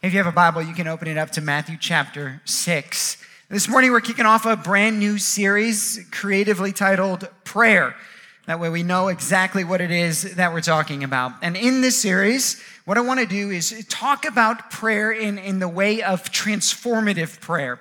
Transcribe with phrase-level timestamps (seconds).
[0.00, 3.16] If you have a Bible, you can open it up to Matthew chapter 6.
[3.48, 7.96] This morning, we're kicking off a brand new series creatively titled Prayer.
[8.46, 11.32] That way, we know exactly what it is that we're talking about.
[11.42, 15.58] And in this series, what I want to do is talk about prayer in, in
[15.58, 17.80] the way of transformative prayer.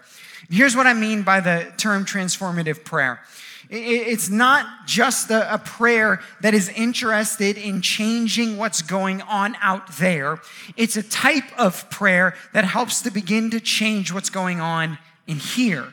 [0.50, 3.20] Here's what I mean by the term transformative prayer
[3.70, 10.40] it's not just a, prayer that is interested in changing what's going on out there.
[10.78, 14.98] It's a type of prayer that helps to begin to change what's going on
[15.28, 15.88] in here.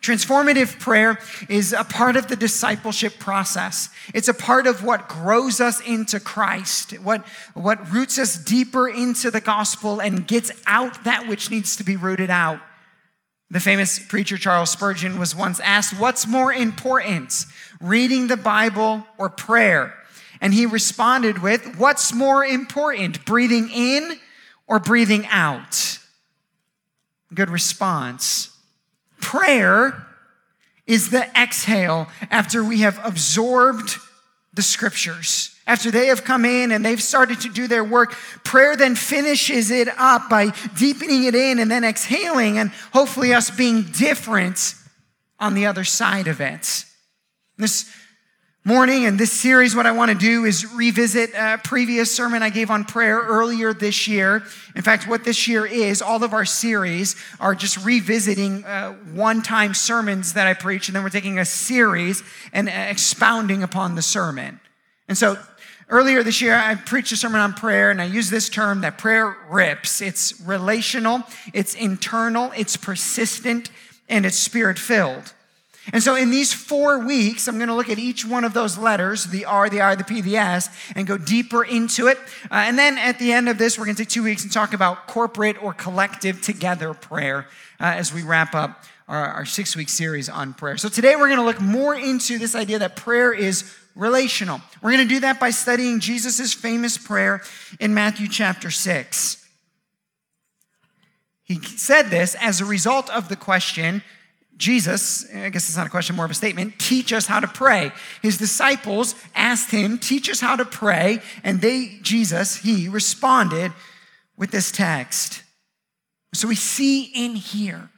[0.00, 3.88] Transformative prayer is a part of the discipleship process.
[4.14, 9.30] It's a part of what grows us into Christ, what, what roots us deeper into
[9.30, 12.60] the gospel and gets out that which needs to be rooted out.
[13.50, 17.46] The famous preacher Charles Spurgeon was once asked, What's more important,
[17.80, 19.94] reading the Bible or prayer?
[20.40, 24.18] And he responded with, What's more important, breathing in
[24.66, 25.98] or breathing out?
[27.32, 28.56] Good response.
[29.20, 30.06] Prayer
[30.86, 33.96] is the exhale after we have absorbed
[34.54, 35.55] the scriptures.
[35.66, 38.12] After they have come in and they've started to do their work,
[38.44, 43.50] prayer then finishes it up by deepening it in and then exhaling and hopefully us
[43.50, 44.74] being different
[45.40, 46.84] on the other side of it.
[47.58, 47.90] This
[48.64, 52.50] morning and this series, what I want to do is revisit a previous sermon I
[52.50, 54.44] gave on prayer earlier this year.
[54.74, 59.42] In fact, what this year is, all of our series are just revisiting uh, one
[59.42, 62.22] time sermons that I preach, and then we're taking a series
[62.52, 64.60] and expounding upon the sermon.
[65.08, 65.38] And so
[65.88, 68.98] Earlier this year, I preached a sermon on prayer, and I used this term that
[68.98, 70.00] prayer rips.
[70.00, 73.70] It's relational, it's internal, it's persistent,
[74.08, 75.32] and it's spirit filled.
[75.92, 78.76] And so, in these four weeks, I'm going to look at each one of those
[78.76, 82.18] letters the R, the I, the P, the S and go deeper into it.
[82.50, 84.52] Uh, and then at the end of this, we're going to take two weeks and
[84.52, 87.46] talk about corporate or collective together prayer
[87.78, 90.76] uh, as we wrap up our, our six week series on prayer.
[90.76, 94.60] So, today we're going to look more into this idea that prayer is relational.
[94.82, 97.42] We're going to do that by studying Jesus' famous prayer
[97.80, 99.44] in Matthew chapter 6.
[101.42, 104.02] He said this as a result of the question,
[104.56, 107.46] Jesus, I guess it's not a question, more of a statement, teach us how to
[107.46, 107.92] pray.
[108.22, 113.72] His disciples asked him, teach us how to pray, and they, Jesus, he responded
[114.36, 115.42] with this text.
[116.34, 117.90] So we see in here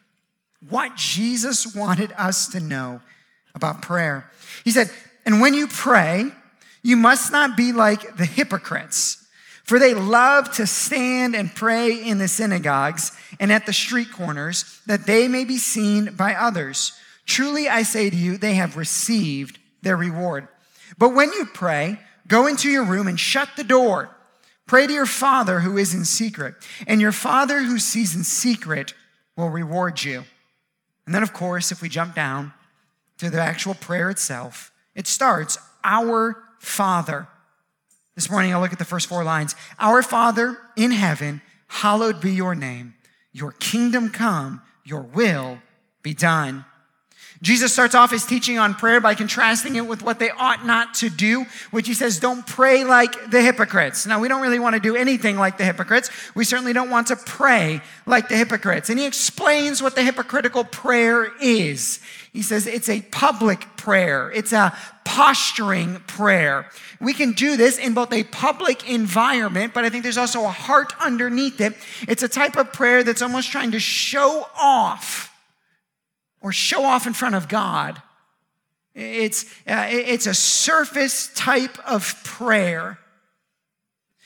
[0.68, 3.00] what Jesus wanted us to know
[3.54, 4.30] about prayer.
[4.64, 4.90] He said,
[5.28, 6.32] and when you pray,
[6.82, 9.26] you must not be like the hypocrites,
[9.62, 14.80] for they love to stand and pray in the synagogues and at the street corners,
[14.86, 16.94] that they may be seen by others.
[17.26, 20.48] Truly, I say to you, they have received their reward.
[20.96, 24.08] But when you pray, go into your room and shut the door.
[24.66, 26.54] Pray to your Father who is in secret,
[26.86, 28.94] and your Father who sees in secret
[29.36, 30.24] will reward you.
[31.04, 32.54] And then, of course, if we jump down
[33.18, 37.28] to the actual prayer itself, it starts, Our Father.
[38.16, 39.54] This morning, I'll look at the first four lines.
[39.78, 42.94] Our Father in heaven, hallowed be your name.
[43.32, 45.58] Your kingdom come, your will
[46.02, 46.64] be done.
[47.40, 50.94] Jesus starts off his teaching on prayer by contrasting it with what they ought not
[50.94, 54.06] to do, which he says, don't pray like the hypocrites.
[54.06, 56.10] Now, we don't really want to do anything like the hypocrites.
[56.34, 58.90] We certainly don't want to pray like the hypocrites.
[58.90, 62.00] And he explains what the hypocritical prayer is.
[62.32, 64.32] He says it's a public prayer.
[64.32, 66.68] It's a posturing prayer.
[67.00, 70.50] We can do this in both a public environment, but I think there's also a
[70.50, 71.74] heart underneath it.
[72.08, 75.32] It's a type of prayer that's almost trying to show off
[76.40, 78.00] or show off in front of God.
[78.94, 82.98] It's, uh, it's a surface type of prayer.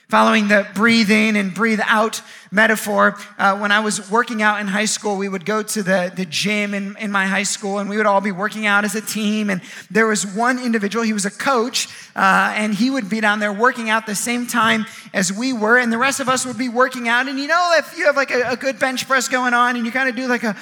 [0.08, 2.20] Following the breathe in and breathe out
[2.50, 6.12] metaphor, uh, when I was working out in high school, we would go to the,
[6.14, 8.94] the gym in, in my high school and we would all be working out as
[8.94, 9.48] a team.
[9.48, 13.38] And there was one individual, he was a coach, uh, and he would be down
[13.38, 14.84] there working out the same time
[15.14, 15.78] as we were.
[15.78, 17.26] And the rest of us would be working out.
[17.26, 19.86] And you know, if you have like a, a good bench press going on and
[19.86, 20.54] you kind of do like a,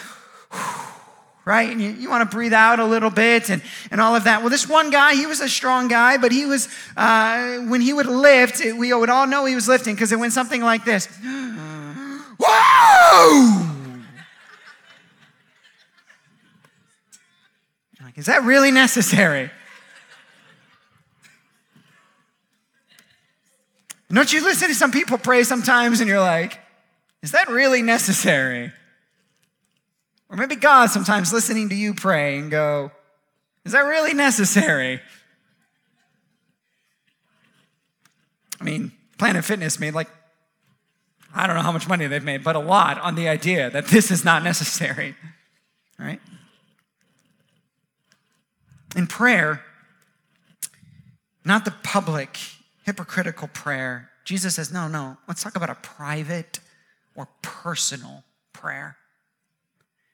[1.44, 1.70] right?
[1.70, 4.40] And you, you want to breathe out a little bit and, and all of that.
[4.40, 7.92] Well, this one guy, he was a strong guy, but he was, uh, when he
[7.92, 11.06] would lift, we would all know he was lifting because it went something like this
[12.42, 13.66] Whoa!
[18.02, 19.50] Like, is that really necessary?
[24.12, 26.58] Don't you listen to some people pray sometimes and you're like,
[27.22, 28.72] is that really necessary?
[30.30, 32.92] Or maybe God sometimes listening to you pray and go,
[33.64, 35.00] Is that really necessary?
[38.60, 40.08] I mean, Planet Fitness made like
[41.34, 43.86] I don't know how much money they've made, but a lot on the idea that
[43.86, 45.14] this is not necessary.
[45.98, 46.20] Right?
[48.96, 49.62] In prayer,
[51.44, 52.38] not the public,
[52.84, 56.60] hypocritical prayer, Jesus says, no, no, let's talk about a private
[57.14, 58.96] or personal prayer.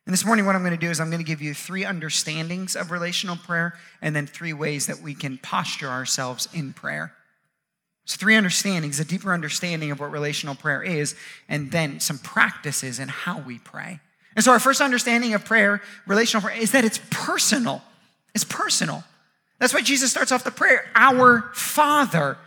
[0.07, 1.85] And this morning, what I'm going to do is I'm going to give you three
[1.85, 7.13] understandings of relational prayer and then three ways that we can posture ourselves in prayer.
[8.05, 11.17] So, three understandings, a deeper understanding of what relational prayer is,
[11.49, 13.99] and then some practices in how we pray.
[14.37, 17.83] And so, our first understanding of prayer, relational prayer, is that it's personal.
[18.33, 19.03] It's personal.
[19.59, 22.39] That's why Jesus starts off the prayer Our Father.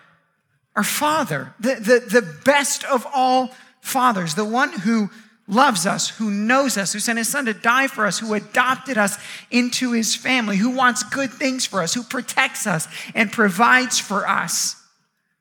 [0.77, 5.09] Our Father, the, the, the best of all fathers, the one who
[5.49, 8.97] loves us, who knows us, who sent his son to die for us, who adopted
[8.97, 9.17] us
[9.49, 14.27] into his family, who wants good things for us, who protects us and provides for
[14.27, 14.75] us,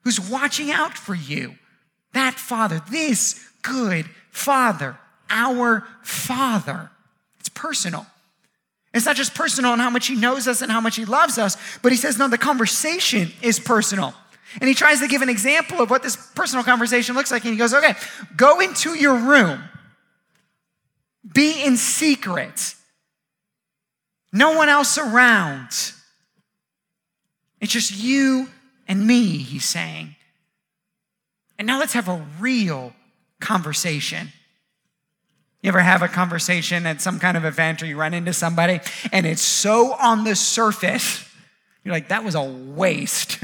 [0.01, 1.55] who's watching out for you.
[2.15, 4.97] That Father, this good Father,
[5.29, 6.91] our Father.
[7.39, 8.07] It's personal.
[8.95, 11.37] It's not just personal in how much he knows us and how much he loves
[11.37, 14.15] us, but he says, no, the conversation is personal.
[14.61, 17.45] And he tries to give an example of what this personal conversation looks like.
[17.45, 17.95] And he goes, okay,
[18.35, 19.63] go into your room
[21.33, 22.75] be in secret.
[24.33, 25.71] No one else around.
[27.61, 28.49] It's just you
[28.87, 30.17] and me, he's saying.
[31.59, 32.93] And now let's have a real
[33.41, 34.29] conversation.
[35.63, 38.81] You ever have a conversation at some kind of event or you run into somebody
[39.13, 41.29] and it's so on the surface,
[41.83, 43.41] you're like, that was a waste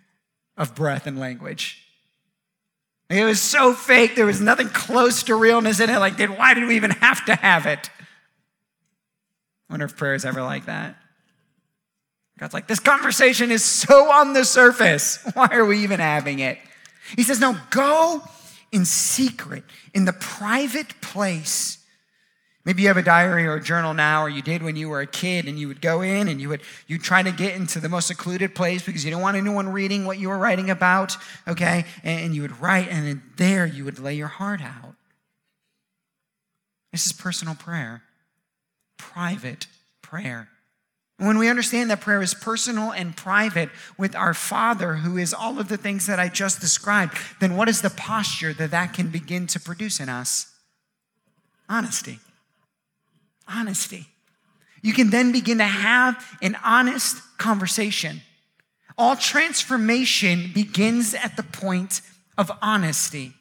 [0.56, 1.85] of breath and language.
[3.08, 5.98] It was so fake, there was nothing close to realness in it.
[5.98, 7.88] Like, then why did we even have to have it?
[9.68, 10.96] I wonder if prayer is ever like that.
[12.38, 15.18] God's like, this conversation is so on the surface.
[15.34, 16.58] Why are we even having it?
[17.16, 18.22] He says, no, go
[18.72, 19.64] in secret,
[19.94, 21.78] in the private place
[22.66, 25.00] Maybe you have a diary or a journal now, or you did when you were
[25.00, 27.78] a kid, and you would go in and you would you try to get into
[27.78, 31.16] the most secluded place because you don't want anyone reading what you were writing about,
[31.46, 31.84] okay?
[32.02, 34.96] And you would write, and then there you would lay your heart out.
[36.90, 38.02] This is personal prayer,
[38.98, 39.68] private
[40.02, 40.48] prayer.
[41.18, 45.60] When we understand that prayer is personal and private with our Father, who is all
[45.60, 49.08] of the things that I just described, then what is the posture that that can
[49.08, 50.52] begin to produce in us?
[51.68, 52.18] Honesty
[53.48, 54.06] honesty.
[54.82, 58.22] You can then begin to have an honest conversation.
[58.98, 62.00] All transformation begins at the point
[62.38, 63.34] of honesty.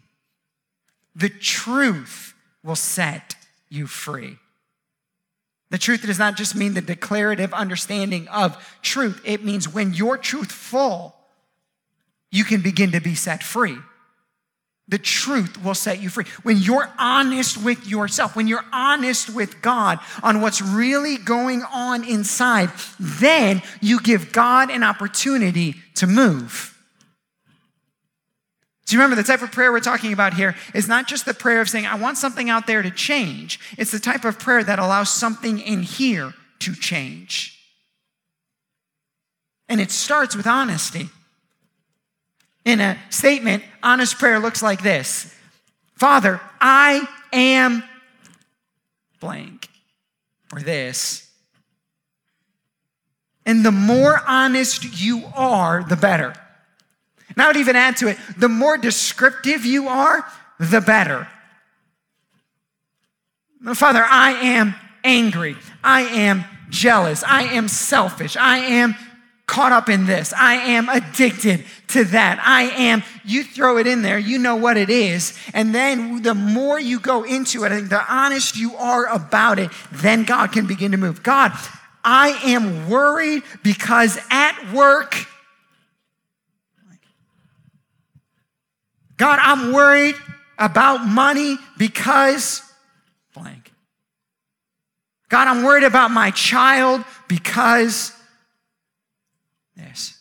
[1.15, 3.35] The truth will set
[3.69, 4.37] you free.
[5.69, 10.17] The truth does not just mean the declarative understanding of truth, it means when you're
[10.17, 11.15] truthful,
[12.31, 13.77] you can begin to be set free.
[14.87, 16.25] The truth will set you free.
[16.43, 22.03] When you're honest with yourself, when you're honest with God on what's really going on
[22.03, 26.71] inside, then you give God an opportunity to move.
[28.85, 31.33] Do you remember the type of prayer we're talking about here is not just the
[31.33, 33.59] prayer of saying, I want something out there to change.
[33.79, 37.59] It's the type of prayer that allows something in here to change.
[39.67, 41.09] And it starts with honesty
[42.65, 45.33] in a statement, honest prayer looks like this
[45.95, 47.83] Father, I am
[49.19, 49.69] blank,
[50.51, 51.21] or this.
[53.45, 56.33] And the more honest you are, the better.
[57.29, 60.25] And I would even add to it the more descriptive you are,
[60.59, 61.27] the better.
[63.73, 65.57] Father, I am angry.
[65.83, 67.23] I am jealous.
[67.23, 68.37] I am selfish.
[68.37, 68.95] I am
[69.47, 70.33] caught up in this.
[70.33, 72.41] I am addicted to that.
[72.43, 75.37] I am, you throw it in there, you know what it is.
[75.53, 79.59] And then the more you go into it, I think the honest you are about
[79.59, 81.21] it, then God can begin to move.
[81.21, 81.51] God,
[82.03, 85.15] I am worried because at work,
[89.17, 90.15] God, I'm worried
[90.57, 92.61] about money because
[93.33, 93.71] blank.
[95.29, 98.14] God, I'm worried about my child because
[99.75, 100.19] this.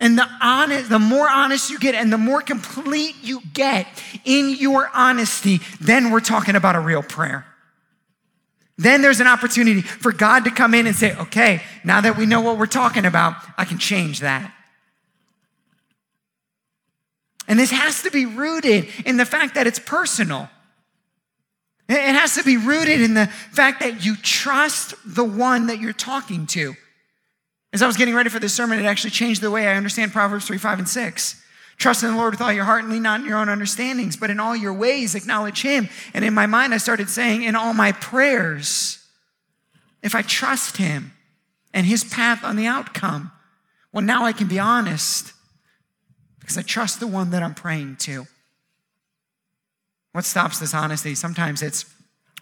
[0.00, 3.86] And the honest, the more honest you get and the more complete you get
[4.24, 7.46] in your honesty, then we're talking about a real prayer.
[8.76, 12.26] Then there's an opportunity for God to come in and say, okay, now that we
[12.26, 14.52] know what we're talking about, I can change that.
[17.46, 20.48] And this has to be rooted in the fact that it's personal.
[21.88, 25.92] It has to be rooted in the fact that you trust the one that you're
[25.92, 26.74] talking to.
[27.74, 30.12] As I was getting ready for this sermon, it actually changed the way I understand
[30.12, 31.42] Proverbs 3, 5, and 6.
[31.76, 34.16] Trust in the Lord with all your heart and lean not on your own understandings,
[34.16, 35.88] but in all your ways acknowledge Him.
[36.14, 39.04] And in my mind, I started saying, in all my prayers,
[40.04, 41.14] if I trust Him
[41.72, 43.32] and His path on the outcome,
[43.92, 45.32] well, now I can be honest
[46.38, 48.28] because I trust the one that I'm praying to.
[50.12, 51.16] What stops this honesty?
[51.16, 51.86] Sometimes it's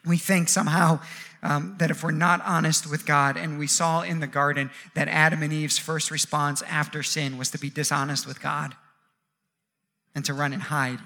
[0.04, 1.00] we think somehow
[1.42, 5.08] um, that if we're not honest with God, and we saw in the garden that
[5.08, 8.76] Adam and Eve's first response after sin was to be dishonest with God
[10.14, 11.00] and to run and hide.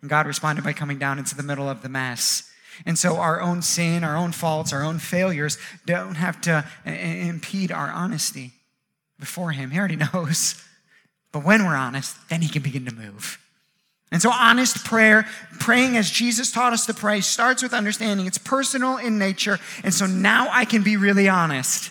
[0.00, 2.50] And God responded by coming down into the middle of the mess.
[2.84, 6.90] And so our own sin, our own faults, our own failures don't have to uh,
[6.90, 8.52] impede our honesty
[9.18, 9.70] before Him.
[9.70, 10.62] He already knows.
[11.30, 13.38] But when we're honest, then He can begin to move.
[14.12, 15.26] And so, honest prayer,
[15.58, 19.58] praying as Jesus taught us to pray, starts with understanding it's personal in nature.
[19.82, 21.90] And so now I can be really honest.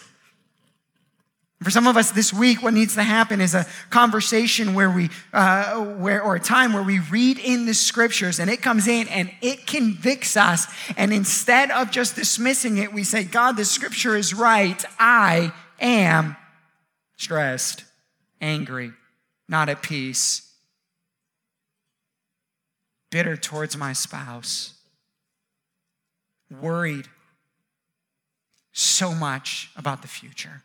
[1.63, 5.09] For some of us this week, what needs to happen is a conversation where we,
[5.33, 9.07] uh, where, or a time where we read in the scriptures and it comes in
[9.09, 10.67] and it convicts us.
[10.97, 14.83] And instead of just dismissing it, we say, God, the scripture is right.
[14.99, 16.35] I am
[17.17, 17.83] stressed,
[18.39, 18.91] angry,
[19.47, 20.50] not at peace,
[23.11, 24.73] bitter towards my spouse,
[26.49, 27.05] worried
[28.71, 30.63] so much about the future.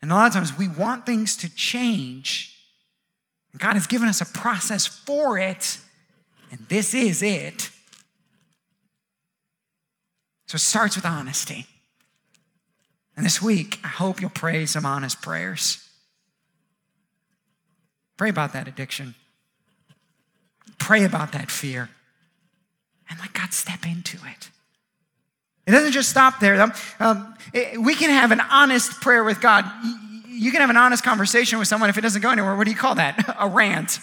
[0.00, 2.56] And a lot of times we want things to change.
[3.52, 5.78] And God has given us a process for it,
[6.50, 7.70] and this is it.
[10.46, 11.66] So it starts with honesty.
[13.16, 15.85] And this week, I hope you'll pray some honest prayers.
[18.16, 19.14] Pray about that addiction.
[20.78, 21.90] Pray about that fear.
[23.08, 24.50] And let God step into it.
[25.66, 26.72] It doesn't just stop there.
[27.00, 29.64] Um, it, we can have an honest prayer with God.
[30.28, 32.56] You can have an honest conversation with someone if it doesn't go anywhere.
[32.56, 33.36] What do you call that?
[33.40, 33.98] a rant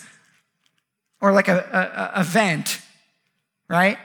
[1.21, 2.81] or like a, a, a vent,
[3.69, 3.97] right?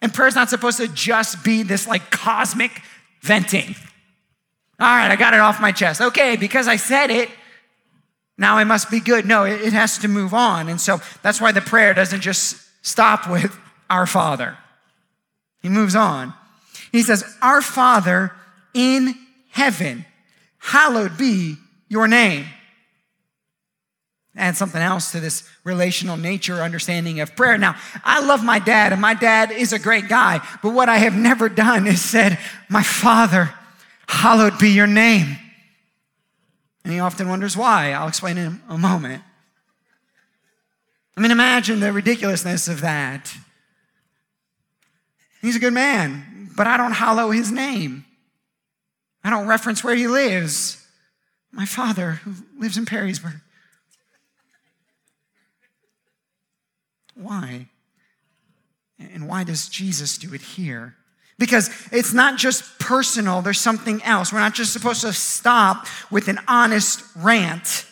[0.00, 2.82] And prayer's not supposed to just be this like cosmic
[3.20, 3.74] venting.
[4.80, 6.00] All right, I got it off my chest.
[6.00, 7.28] Okay, because I said it,
[8.36, 9.26] now I must be good.
[9.26, 10.68] No, it, it has to move on.
[10.68, 13.56] And so that's why the prayer doesn't just stop with
[13.90, 14.56] our Father,
[15.62, 16.34] He moves on.
[16.90, 18.32] He says, Our Father
[18.72, 19.14] in
[19.50, 20.04] heaven,
[20.58, 21.56] hallowed be
[21.88, 22.46] your name.
[24.36, 27.56] Add something else to this relational nature understanding of prayer.
[27.56, 30.96] Now, I love my dad, and my dad is a great guy, but what I
[30.96, 32.38] have never done is said,
[32.68, 33.54] My Father,
[34.08, 35.36] hallowed be your name.
[36.84, 37.92] And he often wonders why.
[37.92, 39.22] I'll explain in a moment.
[41.16, 43.34] I mean, imagine the ridiculousness of that.
[45.40, 48.04] He's a good man but I don't hallow his name.
[49.22, 50.86] I don't reference where he lives.
[51.50, 53.40] My father, who lives in Perrysburg.
[57.14, 57.68] Why?
[58.98, 60.96] And why does Jesus do it here?
[61.38, 64.32] Because it's not just personal, there's something else.
[64.32, 67.86] We're not just supposed to stop with an honest rant.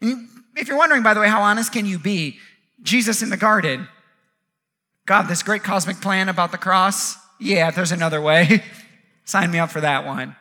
[0.00, 2.38] if you're wondering, by the way, how honest can you be?
[2.82, 3.88] Jesus in the garden.
[5.06, 8.62] God, this great cosmic plan about the cross, yeah, if there's another way,
[9.24, 10.36] sign me up for that one.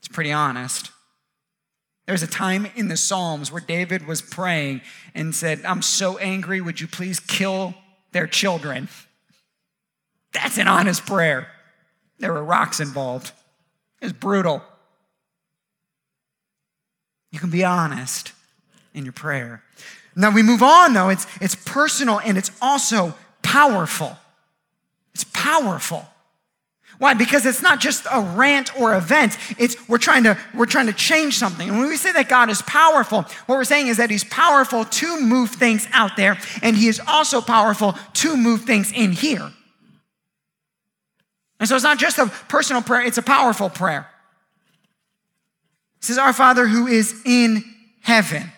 [0.00, 0.90] It's pretty honest.
[2.06, 4.80] There's a time in the Psalms where David was praying
[5.14, 7.74] and said, I'm so angry, would you please kill
[8.10, 8.88] their children?
[10.32, 11.48] That's an honest prayer.
[12.18, 13.32] There were rocks involved.
[14.00, 14.62] It's brutal.
[17.30, 18.32] You can be honest
[18.94, 19.62] in your prayer.
[20.14, 21.08] Now we move on though.
[21.08, 24.16] It's, it's personal and it's also powerful.
[25.14, 26.06] It's powerful.
[26.98, 27.14] Why?
[27.14, 29.36] Because it's not just a rant or event.
[29.58, 31.68] It's we're trying to we're trying to change something.
[31.68, 34.84] And when we say that God is powerful, what we're saying is that He's powerful
[34.84, 39.50] to move things out there, and He is also powerful to move things in here.
[41.62, 44.08] And so it's not just a personal prayer, it's a powerful prayer.
[45.98, 47.62] It says, Our Father who is in
[48.00, 48.50] heaven.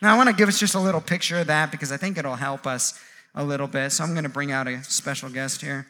[0.00, 2.16] Now I want to give us just a little picture of that because I think
[2.16, 2.98] it'll help us
[3.34, 3.92] a little bit.
[3.92, 5.88] So I'm going to bring out a special guest here.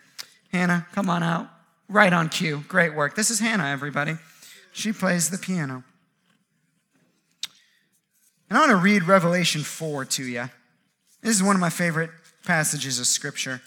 [0.50, 1.48] Hannah, come on out.
[1.88, 2.64] Right on cue.
[2.66, 3.14] Great work.
[3.14, 4.16] This is Hannah, everybody.
[4.72, 5.84] She plays the piano.
[8.50, 10.50] And I want to read Revelation 4 to you.
[11.22, 12.10] This is one of my favorite
[12.44, 13.62] passages of Scripture.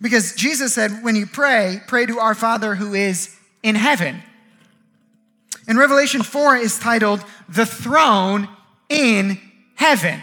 [0.00, 4.22] Because Jesus said, when you pray, pray to our Father who is in heaven.
[5.66, 8.48] And Revelation 4 is titled, The Throne
[8.88, 9.40] in
[9.74, 10.22] Heaven.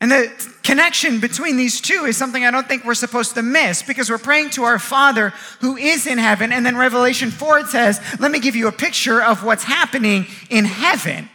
[0.00, 3.82] And the connection between these two is something I don't think we're supposed to miss
[3.82, 5.30] because we're praying to our Father
[5.60, 6.52] who is in heaven.
[6.52, 10.26] And then Revelation 4 it says, Let me give you a picture of what's happening
[10.50, 11.30] in heaven.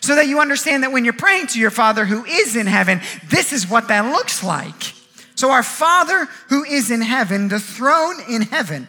[0.00, 3.00] So that you understand that when you're praying to your Father who is in heaven,
[3.28, 4.92] this is what that looks like.
[5.34, 8.88] So, our Father who is in heaven, the throne in heaven.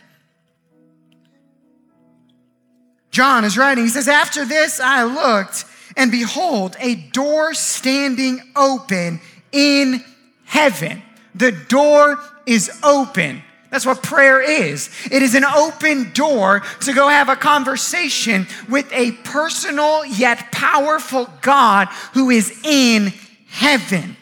[3.10, 5.66] John is writing, he says, After this I looked
[5.98, 9.22] and behold, a door standing open
[9.52, 10.04] in
[10.44, 11.02] heaven.
[11.34, 13.42] The door is open.
[13.76, 14.90] That's what prayer is.
[15.12, 21.30] It is an open door to go have a conversation with a personal yet powerful
[21.42, 23.12] God who is in
[23.48, 24.16] heaven.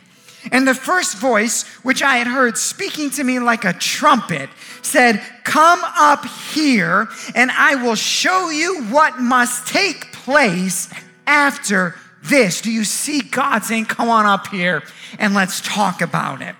[0.51, 4.49] And the first voice, which I had heard speaking to me like a trumpet,
[4.81, 10.91] said, Come up here, and I will show you what must take place
[11.27, 11.93] after
[12.23, 12.59] this.
[12.59, 14.81] Do you see God saying, Come on up here
[15.19, 16.55] and let's talk about it?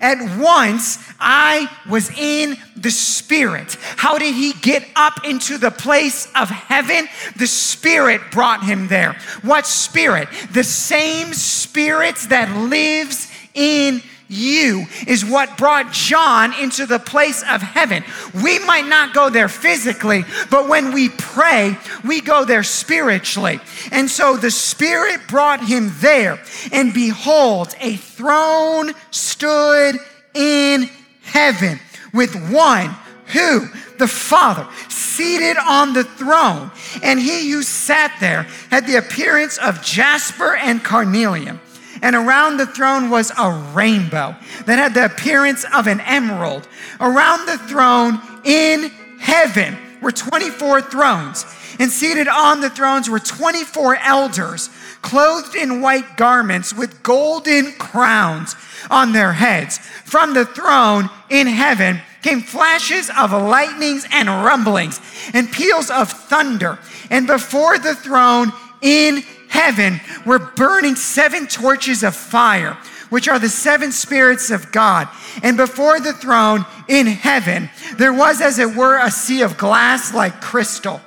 [0.00, 3.76] At once, I was in the Spirit.
[3.96, 7.08] How did he get up into the place of heaven?
[7.36, 9.14] The Spirit brought him there.
[9.42, 10.28] What Spirit?
[10.52, 17.62] The same Spirit that lives in you is what brought John into the place of
[17.62, 18.04] heaven.
[18.42, 23.60] We might not go there physically, but when we pray, we go there spiritually.
[23.92, 26.40] And so the Spirit brought him there.
[26.72, 29.96] And behold, a throne stood
[30.34, 30.88] in
[31.22, 31.80] heaven
[32.12, 32.94] with one
[33.26, 33.68] who?
[33.98, 36.70] The Father, seated on the throne.
[37.02, 41.60] And he who sat there had the appearance of jasper and carnelian
[42.04, 46.68] and around the throne was a rainbow that had the appearance of an emerald.
[47.00, 51.46] Around the throne in heaven were 24 thrones,
[51.78, 54.68] and seated on the thrones were 24 elders,
[55.00, 58.54] clothed in white garments with golden crowns
[58.90, 59.78] on their heads.
[60.04, 65.00] From the throne in heaven came flashes of lightnings and rumblings
[65.32, 66.78] and peals of thunder.
[67.08, 69.22] And before the throne in
[69.54, 72.76] heaven were burning seven torches of fire,
[73.08, 75.08] which are the seven spirits of God.
[75.44, 80.12] And before the throne in heaven, there was, as it were, a sea of glass
[80.12, 81.00] like crystal.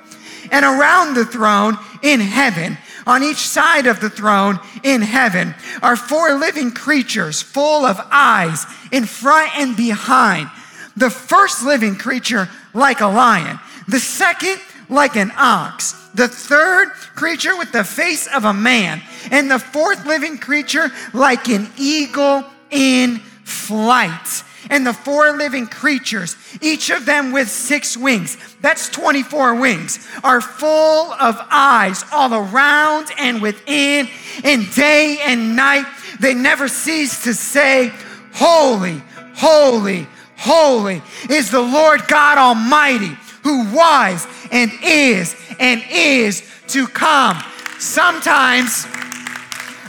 [0.50, 5.96] And around the throne in heaven, on each side of the throne in heaven, are
[5.96, 10.50] four living creatures full of eyes in front and behind.
[10.96, 14.58] The first living creature like a lion, the second
[14.88, 19.00] like an ox the third creature with the face of a man,
[19.30, 24.42] and the fourth living creature like an eagle in flight.
[24.68, 30.40] And the four living creatures, each of them with six wings, that's 24 wings, are
[30.40, 34.08] full of eyes all around and within,
[34.42, 35.86] and day and night
[36.18, 37.92] they never cease to say,
[38.34, 39.00] Holy,
[39.36, 41.00] holy, holy
[41.30, 43.16] is the Lord God Almighty
[43.48, 47.42] who was and is and is to come.
[47.78, 48.86] Sometimes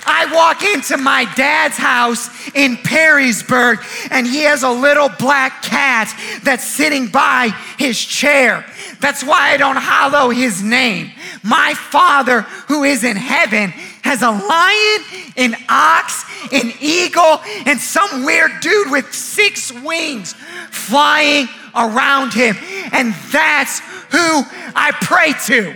[0.06, 3.78] I walk into my dad's house in Perrysburg
[4.12, 6.12] and he has a little black cat
[6.44, 8.66] that's sitting by his chair.
[9.00, 11.12] That's why I don't hollow his name.
[11.44, 13.70] My father who is in heaven
[14.04, 20.34] has a lion, an ox, an eagle, and some weird dude with six wings
[20.72, 22.56] flying around him.
[22.92, 24.44] And that's who
[24.76, 25.76] I pray to.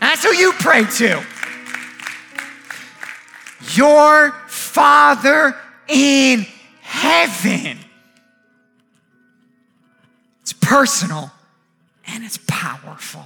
[0.00, 1.24] That's who you pray to.
[3.74, 5.56] Your Father
[5.88, 6.46] in
[6.82, 7.78] heaven.
[10.42, 11.30] It's personal
[12.06, 13.24] and it's powerful.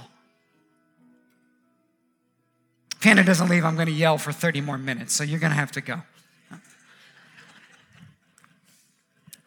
[2.97, 5.51] If Hannah doesn't leave, I'm going to yell for 30 more minutes, so you're going
[5.51, 6.01] to have to go.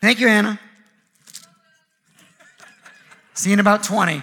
[0.00, 0.60] Thank you, Hannah.
[3.36, 4.22] See you in about 20.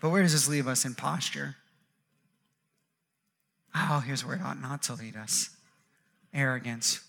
[0.00, 1.56] But where does this leave us in posture?
[3.74, 5.50] Oh, here's where it ought not to lead us
[6.32, 7.00] arrogance.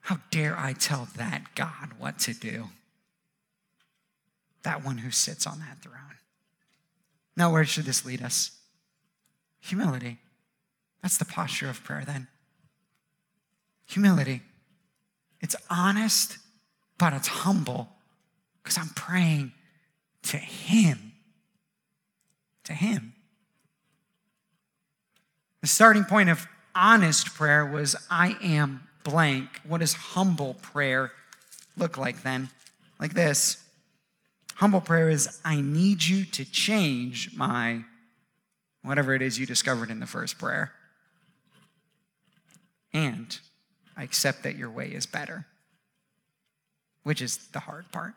[0.00, 2.68] How dare I tell that God what to do?
[4.62, 5.94] That one who sits on that throne.
[7.36, 8.52] Now, where should this lead us?
[9.60, 10.16] Humility.
[11.02, 12.28] That's the posture of prayer then.
[13.88, 14.42] Humility.
[15.40, 16.38] It's honest,
[16.98, 17.88] but it's humble
[18.62, 19.52] because I'm praying
[20.24, 21.12] to Him.
[22.64, 23.14] To Him.
[25.60, 29.48] The starting point of honest prayer was I am blank.
[29.66, 31.12] What does humble prayer
[31.76, 32.50] look like then?
[33.00, 33.64] Like this
[34.58, 37.84] Humble prayer is I need you to change my
[38.82, 40.72] whatever it is you discovered in the first prayer.
[42.92, 43.38] And
[43.98, 45.44] I accept that your way is better,
[47.02, 48.14] which is the hard part.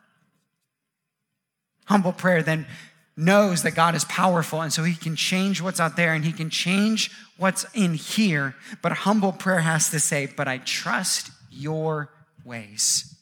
[1.86, 2.66] Humble prayer then
[3.16, 6.32] knows that God is powerful, and so he can change what's out there and he
[6.32, 8.54] can change what's in here.
[8.80, 12.10] But humble prayer has to say, But I trust your
[12.44, 13.14] ways.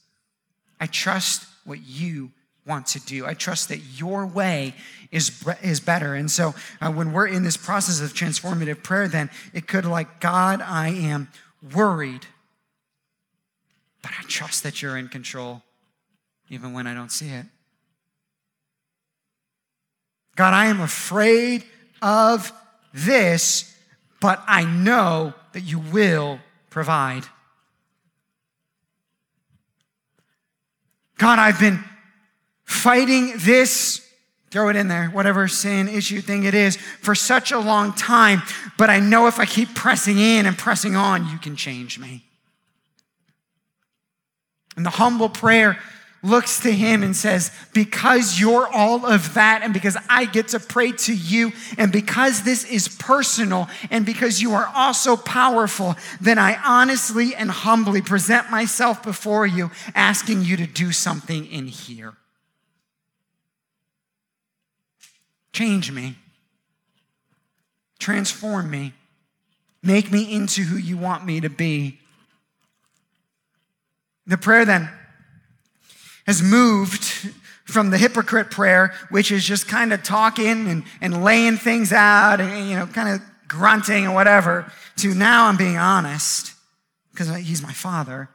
[0.79, 2.31] I trust what you
[2.67, 3.27] want to do.
[3.27, 4.75] I trust that your way
[5.11, 6.15] is, is better.
[6.15, 10.21] And so uh, when we're in this process of transformative prayer, then it could like,
[10.21, 11.29] God, I am
[11.75, 12.27] worried,
[14.03, 15.63] but I trust that you're in control
[16.49, 17.47] even when I don't see it.
[20.37, 21.65] God, I am afraid
[22.03, 22.53] of
[22.93, 23.77] this,
[24.21, 27.25] but I know that you will provide.
[31.19, 31.85] God, I've been
[32.65, 34.07] fighting this,
[34.51, 38.43] throw it in there, whatever sin, issue, thing it is, for such a long time.
[38.79, 42.25] But I know if I keep pressing in and pressing on, you can change me.
[44.77, 45.79] And the humble prayer
[46.23, 50.61] looks to him and says, Because you're all of that, and because I get to
[50.61, 56.39] pray to you, and because this is personal, and because you are also powerful, then
[56.39, 62.15] I honestly and humbly present myself before you, asking you to do something in here.
[65.53, 66.17] Change me.
[67.99, 68.95] Transform me.
[69.83, 72.00] Make me into who you want me to be.
[74.27, 74.91] The prayer then
[76.27, 77.05] has moved
[77.65, 82.41] from the hypocrite prayer, which is just kind of talking and, and laying things out
[82.41, 86.55] and, you know, kind of grunting and whatever, to now I'm being honest
[87.13, 88.29] because he's my father.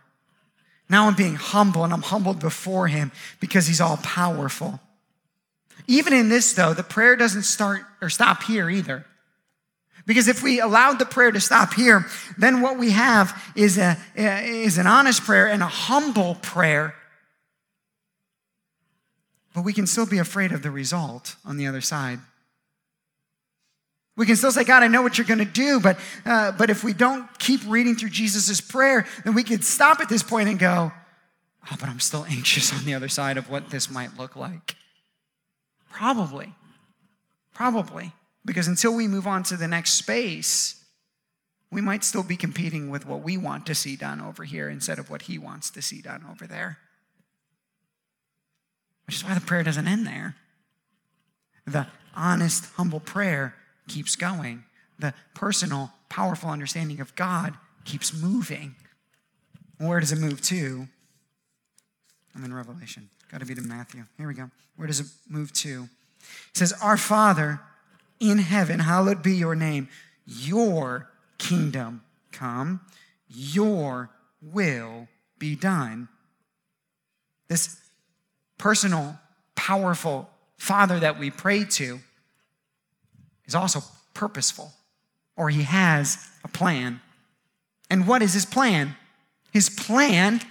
[0.90, 4.80] Now I'm being humble and I'm humbled before him because he's all powerful.
[5.88, 9.06] Even in this, though, the prayer doesn't start or stop here either.
[10.06, 12.06] Because if we allowed the prayer to stop here,
[12.38, 16.94] then what we have is, a, is an honest prayer and a humble prayer.
[19.54, 22.20] But we can still be afraid of the result on the other side.
[24.18, 26.70] We can still say, God, I know what you're going to do, but, uh, but
[26.70, 30.48] if we don't keep reading through Jesus' prayer, then we could stop at this point
[30.50, 30.92] and go,
[31.72, 34.76] oh, but I'm still anxious on the other side of what this might look like.
[35.92, 36.54] Probably.
[37.54, 38.14] Probably.
[38.46, 40.84] Because until we move on to the next space,
[41.72, 45.00] we might still be competing with what we want to see done over here instead
[45.00, 46.78] of what he wants to see done over there.
[49.08, 50.36] Which is why the prayer doesn't end there.
[51.66, 53.56] The honest, humble prayer
[53.88, 54.64] keeps going.
[55.00, 58.76] The personal, powerful understanding of God keeps moving.
[59.80, 60.88] Where does it move to?
[62.36, 63.10] I'm in Revelation.
[63.32, 64.04] Got to be to Matthew.
[64.18, 64.50] Here we go.
[64.76, 65.90] Where does it move to?
[66.20, 67.60] It says, Our Father
[68.20, 69.90] in heaven, hallowed be your name.
[70.26, 72.82] Your kingdom come,
[73.28, 74.10] your
[74.42, 76.08] will be done.
[77.48, 77.78] This
[78.58, 79.20] personal,
[79.56, 82.00] powerful Father that we pray to
[83.46, 83.82] is also
[84.14, 84.72] purposeful,
[85.36, 87.02] or he has a plan.
[87.90, 88.96] And what is his plan?
[89.52, 90.42] His plan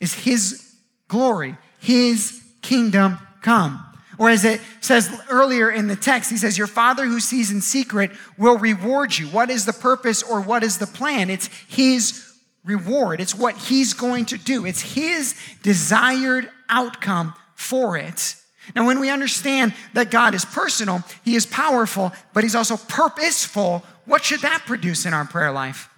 [0.00, 0.74] is his
[1.08, 3.84] glory, his kingdom come.
[4.18, 7.60] Or as it says earlier in the text, he says, Your Father who sees in
[7.60, 9.26] secret will reward you.
[9.26, 11.30] What is the purpose or what is the plan?
[11.30, 12.32] It's his
[12.64, 18.36] reward, it's what he's going to do, it's his desired outcome for it.
[18.74, 23.84] Now, when we understand that God is personal, he is powerful, but he's also purposeful,
[24.06, 25.90] what should that produce in our prayer life?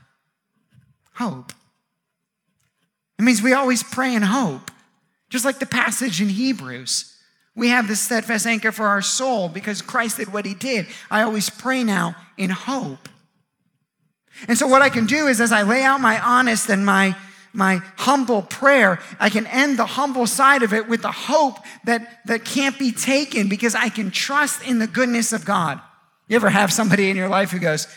[1.15, 1.53] Hope.
[3.19, 4.71] It means we always pray in hope.
[5.31, 7.16] Just like the passage in Hebrews.
[7.57, 10.87] We have this steadfast anchor for our soul because Christ did what he did.
[11.11, 13.09] I always pray now in hope.
[14.47, 17.17] And so, what I can do is, as I lay out my honest and my,
[17.55, 22.21] my humble prayer, I can end the humble side of it with the hope that,
[22.27, 25.81] that can't be taken because I can trust in the goodness of God.
[26.29, 27.89] You ever have somebody in your life who goes,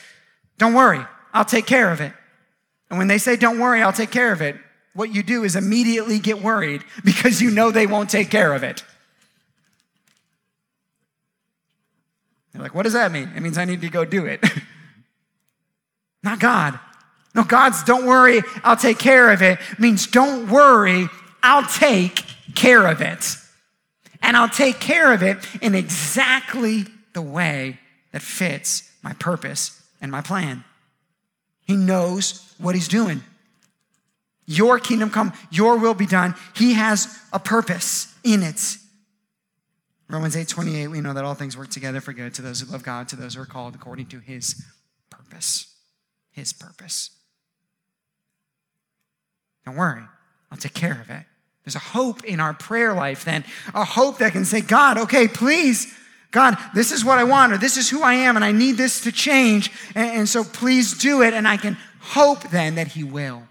[0.57, 2.13] Don't worry, I'll take care of it.
[2.89, 4.55] And when they say, Don't worry, I'll take care of it,
[4.93, 8.63] what you do is immediately get worried because you know they won't take care of
[8.63, 8.85] it.
[12.53, 13.31] You're like, what does that mean?
[13.35, 14.43] It means I need to go do it.
[16.23, 16.79] Not God.
[17.35, 21.07] No, God's don't worry, I'll take care of it means don't worry,
[21.43, 23.35] I'll take care of it.
[24.21, 27.79] And I'll take care of it in exactly the way
[28.11, 30.63] that fits my purpose and my plan.
[31.65, 33.23] He knows what he's doing.
[34.45, 36.33] Your kingdom come, your will be done.
[36.55, 38.77] He has a purpose in it.
[40.09, 42.71] Romans 8 28, we know that all things work together for good to those who
[42.71, 44.65] love God, to those who are called according to his
[45.09, 45.67] purpose.
[46.31, 47.11] His purpose.
[49.65, 50.03] Don't worry,
[50.51, 51.25] I'll take care of it.
[51.63, 53.43] There's a hope in our prayer life then,
[53.75, 55.93] a hope that can say, God, okay, please,
[56.31, 58.77] God, this is what I want, or this is who I am, and I need
[58.77, 59.71] this to change.
[59.93, 61.33] And, and so please do it.
[61.35, 63.43] And I can hope then that He will,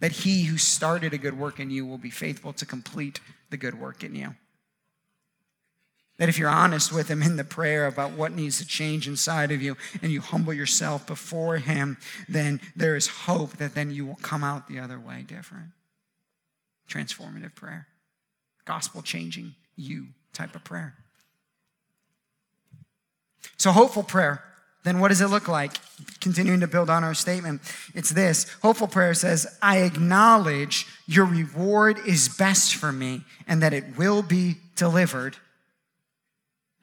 [0.00, 3.20] that He who started a good work in you will be faithful to complete
[3.50, 4.34] the good work in you.
[6.20, 9.50] That if you're honest with Him in the prayer about what needs to change inside
[9.52, 11.96] of you and you humble yourself before Him,
[12.28, 15.70] then there is hope that then you will come out the other way different.
[16.90, 17.86] Transformative prayer,
[18.66, 20.92] gospel changing you type of prayer.
[23.56, 24.44] So, hopeful prayer,
[24.84, 25.78] then what does it look like?
[26.20, 27.62] Continuing to build on our statement,
[27.94, 33.72] it's this Hopeful prayer says, I acknowledge your reward is best for me and that
[33.72, 35.38] it will be delivered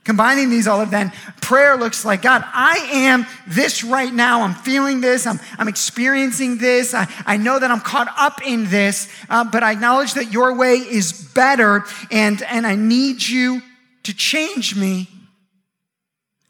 [0.07, 4.43] Combining these all of then, prayer looks like God, I am this right now.
[4.43, 5.27] I'm feeling this.
[5.27, 6.93] I'm, I'm experiencing this.
[6.93, 10.55] I, I know that I'm caught up in this, uh, but I acknowledge that your
[10.55, 13.61] way is better and, and I need you
[14.03, 15.09] to change me.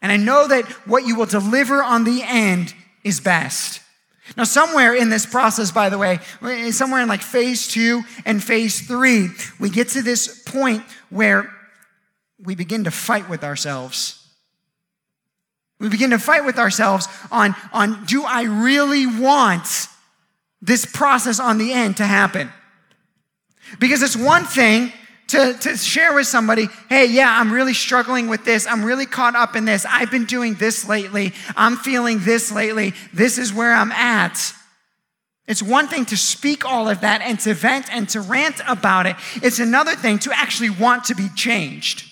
[0.04, 3.82] And I know that what you will deliver on the end is best.
[4.38, 6.20] Now, somewhere in this process, by the way,
[6.70, 11.52] somewhere in like phase two and phase three, we get to this point where
[12.44, 14.24] we begin to fight with ourselves.
[15.80, 19.88] We begin to fight with ourselves on, on do I really want
[20.62, 22.52] this process on the end to happen?
[23.80, 24.92] Because it's one thing
[25.28, 28.66] to, to share with somebody, hey, yeah, I'm really struggling with this.
[28.66, 29.86] I'm really caught up in this.
[29.88, 31.34] I've been doing this lately.
[31.56, 32.94] I'm feeling this lately.
[33.14, 34.54] This is where I'm at.
[35.48, 39.06] It's one thing to speak all of that and to vent and to rant about
[39.06, 39.16] it.
[39.36, 42.07] It's another thing to actually want to be changed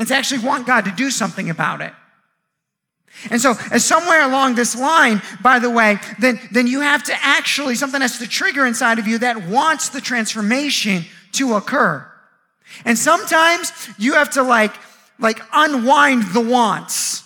[0.00, 1.92] and to actually want God to do something about it.
[3.30, 7.12] And so, as somewhere along this line, by the way, then, then you have to
[7.20, 12.10] actually, something has to trigger inside of you that wants the transformation to occur.
[12.86, 14.72] And sometimes you have to like,
[15.18, 17.22] like unwind the wants.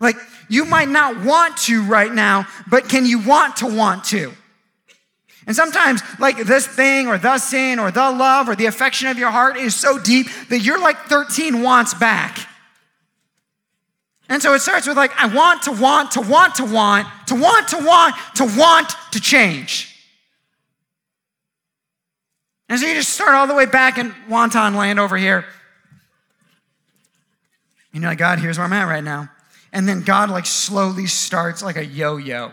[0.00, 0.16] Like,
[0.50, 4.34] you might not want to right now, but can you want to want to?
[5.46, 9.18] And sometimes, like this thing or the sin or the love or the affection of
[9.18, 12.38] your heart is so deep that you're like 13 wants back.
[14.28, 17.34] And so it starts with like, I want to want to want to want to
[17.34, 19.88] want to want to want to change.
[22.68, 25.44] And so you just start all the way back in wonton land over here.
[27.92, 29.28] You know, like, God, here's where I'm at right now.
[29.72, 32.52] And then God like slowly starts like a yo-yo,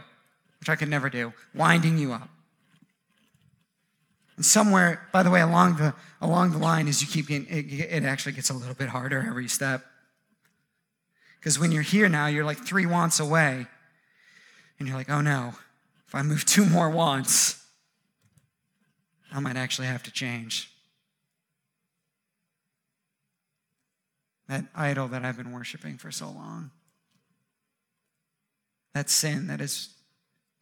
[0.60, 2.28] which I could never do, winding you up.
[4.38, 7.74] And somewhere, by the way, along the, along the line, as you keep getting, it,
[7.92, 9.84] it actually gets a little bit harder every step.
[11.40, 13.66] Because when you're here now, you're like three wants away.
[14.78, 15.56] And you're like, oh no,
[16.08, 17.66] if I move two more wants,
[19.34, 20.72] I might actually have to change.
[24.48, 26.72] That idol that I've been worshiping for so long.
[28.94, 29.90] That sin that has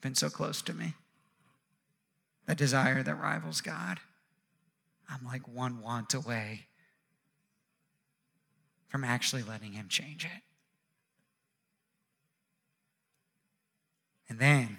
[0.02, 0.96] been so close to me
[2.48, 4.00] a desire that rivals God.
[5.10, 6.68] I'm like one want away
[8.88, 10.42] from actually letting Him change it.
[14.30, 14.78] And then,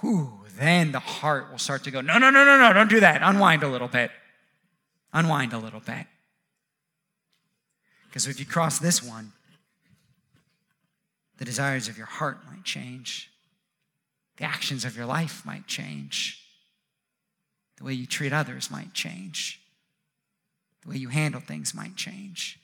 [0.00, 3.00] whew, then the heart will start to go, no, no, no, no, no, don't do
[3.00, 3.22] that.
[3.22, 4.10] Unwind a little bit.
[5.12, 6.06] Unwind a little bit.
[8.08, 9.32] Because if you cross this one,
[11.38, 13.29] the desires of your heart might change.
[14.40, 16.42] The actions of your life might change.
[17.76, 19.60] The way you treat others might change.
[20.82, 22.58] The way you handle things might change.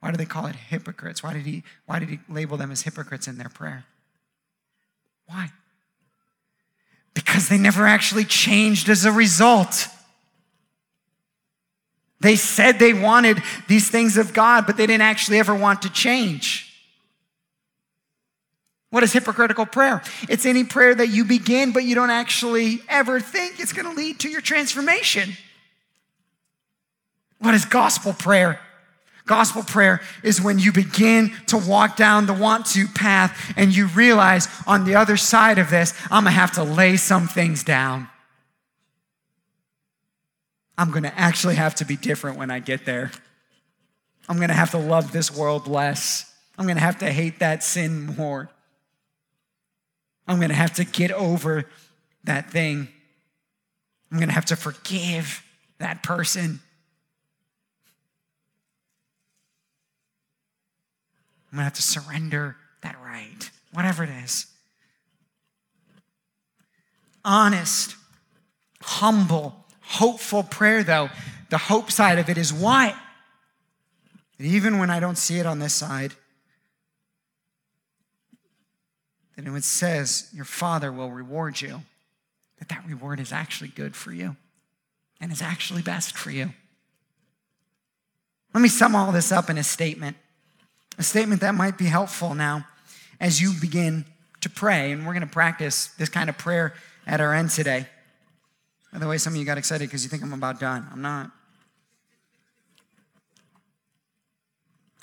[0.00, 1.22] Why do they call it hypocrites?
[1.22, 3.84] Why did he, why did he label them as hypocrites in their prayer?
[5.26, 5.50] Why?
[7.12, 9.88] Because they never actually changed as a result.
[12.20, 15.90] They said they wanted these things of God, but they didn't actually ever want to
[15.90, 16.63] change.
[18.94, 20.04] What is hypocritical prayer?
[20.28, 23.92] It's any prayer that you begin, but you don't actually ever think it's going to
[23.92, 25.30] lead to your transformation.
[27.40, 28.60] What is gospel prayer?
[29.26, 33.88] Gospel prayer is when you begin to walk down the want to path and you
[33.88, 38.08] realize on the other side of this, I'm gonna have to lay some things down.
[40.78, 43.10] I'm gonna actually have to be different when I get there.
[44.28, 46.32] I'm gonna have to love this world less.
[46.56, 48.50] I'm gonna have to hate that sin more.
[50.26, 51.66] I'm going to have to get over
[52.24, 52.88] that thing.
[54.10, 55.42] I'm going to have to forgive
[55.78, 56.60] that person.
[61.50, 64.46] I'm going to have to surrender that right, whatever it is.
[67.24, 67.96] Honest,
[68.82, 71.10] humble, hopeful prayer, though,
[71.50, 72.94] the hope side of it is what?
[74.38, 76.14] Even when I don't see it on this side,
[79.36, 81.82] that when it says your father will reward you,
[82.58, 84.36] that that reward is actually good for you
[85.20, 86.50] and is actually best for you.
[88.52, 90.16] Let me sum all this up in a statement,
[90.98, 92.66] a statement that might be helpful now
[93.18, 94.04] as you begin
[94.42, 94.92] to pray.
[94.92, 96.74] And we're going to practice this kind of prayer
[97.06, 97.88] at our end today.
[98.92, 100.86] By the way, some of you got excited because you think I'm about done.
[100.92, 101.32] I'm not.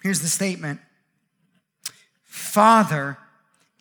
[0.01, 0.79] Here's the statement
[2.23, 3.17] Father,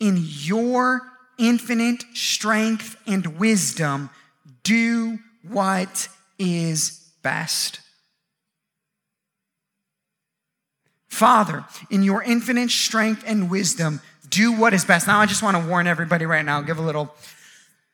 [0.01, 1.01] in your
[1.37, 4.09] infinite strength and wisdom,
[4.63, 7.79] do what is best.
[11.07, 15.05] Father, in your infinite strength and wisdom, do what is best.
[15.05, 17.13] Now, I just want to warn everybody right now, give a little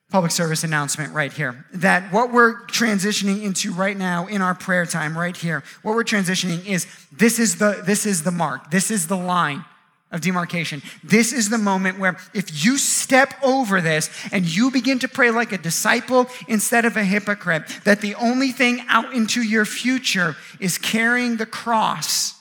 [0.10, 4.86] public service announcement right here that what we're transitioning into right now in our prayer
[4.86, 8.90] time right here what we're transitioning is this is the this is the mark this
[8.90, 9.66] is the line
[10.12, 10.82] of demarcation.
[11.04, 15.32] This is the moment where if you step over this and you begin to pray
[15.32, 20.36] like a disciple instead of a hypocrite, that the only thing out into your future
[20.60, 22.36] is carrying the cross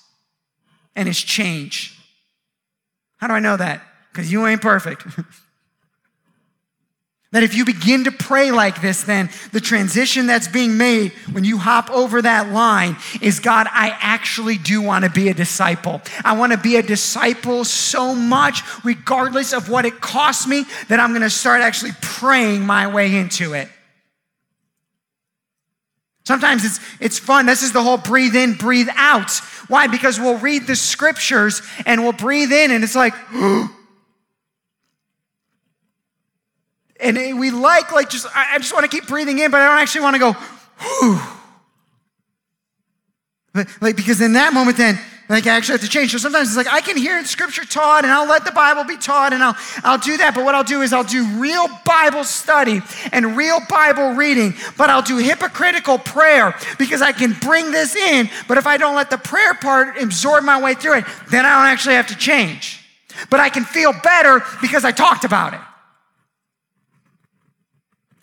[0.94, 1.98] and it's change.
[3.16, 3.82] How do I know that?
[4.12, 5.04] Because you ain't perfect.
[7.36, 11.44] That if you begin to pray like this, then the transition that's being made when
[11.44, 16.00] you hop over that line is God, I actually do want to be a disciple.
[16.24, 20.98] I want to be a disciple so much, regardless of what it costs me, that
[20.98, 23.68] I'm going to start actually praying my way into it.
[26.24, 27.44] Sometimes it's, it's fun.
[27.44, 29.30] This is the whole breathe in, breathe out.
[29.68, 29.88] Why?
[29.88, 33.12] Because we'll read the scriptures and we'll breathe in and it's like,
[37.00, 39.78] And we like, like, just, I just want to keep breathing in, but I don't
[39.78, 40.32] actually want to go,
[40.80, 41.20] whew.
[43.80, 46.12] Like, because in that moment, then, like, I actually have to change.
[46.12, 48.96] So sometimes it's like, I can hear scripture taught and I'll let the Bible be
[48.96, 50.34] taught and I'll, I'll do that.
[50.34, 52.80] But what I'll do is I'll do real Bible study
[53.12, 58.30] and real Bible reading, but I'll do hypocritical prayer because I can bring this in.
[58.46, 61.50] But if I don't let the prayer part absorb my way through it, then I
[61.56, 62.84] don't actually have to change.
[63.28, 65.60] But I can feel better because I talked about it.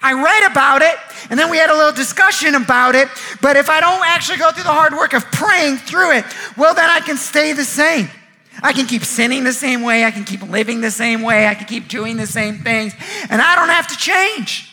[0.03, 0.95] I read about it
[1.29, 3.07] and then we had a little discussion about it.
[3.41, 6.25] But if I don't actually go through the hard work of praying through it,
[6.57, 8.09] well, then I can stay the same.
[8.61, 10.05] I can keep sinning the same way.
[10.05, 11.47] I can keep living the same way.
[11.47, 12.93] I can keep doing the same things.
[13.29, 14.69] And I don't have to change.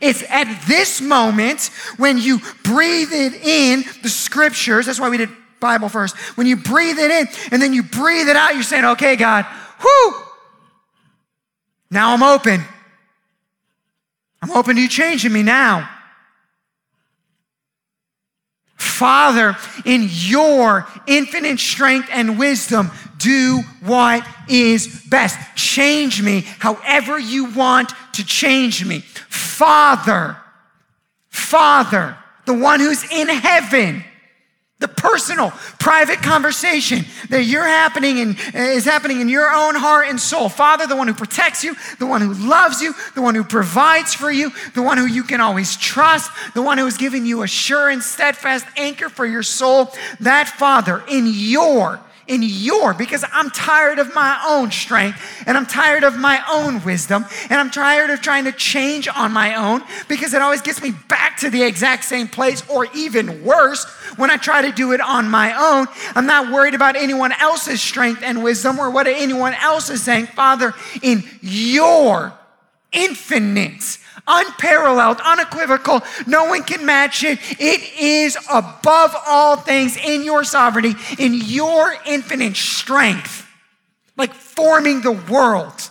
[0.00, 5.30] It's at this moment when you breathe it in, the scriptures, that's why we did
[5.60, 6.16] Bible first.
[6.36, 9.46] When you breathe it in and then you breathe it out, you're saying, okay, God,
[9.82, 10.14] whoo,
[11.90, 12.64] now I'm open.
[14.44, 15.88] I'm to you changing me now.
[18.76, 25.38] Father, in your infinite strength and wisdom, do what is best.
[25.56, 29.00] Change me however you want to change me.
[29.00, 30.36] Father,
[31.30, 34.04] Father, the one who's in heaven
[35.04, 40.18] personal, private conversation that you're happening in, uh, is happening in your own heart and
[40.18, 40.48] soul.
[40.48, 44.14] Father, the one who protects you, the one who loves you, the one who provides
[44.14, 47.42] for you, the one who you can always trust, the one who has given you
[47.42, 49.92] a sure and steadfast anchor for your soul.
[50.20, 55.66] That Father, in your in your, because I'm tired of my own strength and I'm
[55.66, 59.82] tired of my own wisdom and I'm tired of trying to change on my own
[60.08, 63.84] because it always gets me back to the exact same place or even worse
[64.16, 65.86] when I try to do it on my own.
[66.14, 70.26] I'm not worried about anyone else's strength and wisdom or what anyone else is saying.
[70.26, 72.32] Father, in your
[72.92, 76.02] infinite unparalleled, unequivocal.
[76.26, 77.38] No one can match it.
[77.60, 83.46] It is above all things in your sovereignty, in your infinite strength,
[84.16, 85.90] like forming the world,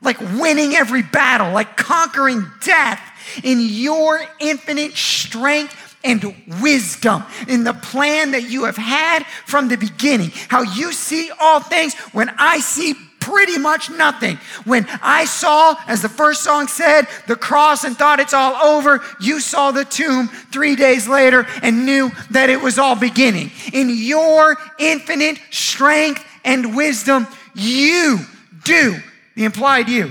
[0.00, 3.00] like winning every battle, like conquering death,
[3.42, 9.76] in your infinite strength and wisdom in the plan that you have had from the
[9.76, 10.30] beginning.
[10.48, 14.36] How you see all things when I see pretty much nothing.
[14.64, 19.00] When I saw, as the first song said, the cross and thought it's all over,
[19.20, 23.52] you saw the tomb three days later and knew that it was all beginning.
[23.72, 28.18] In your infinite strength and wisdom, you
[28.64, 28.96] do,
[29.36, 30.10] the implied you,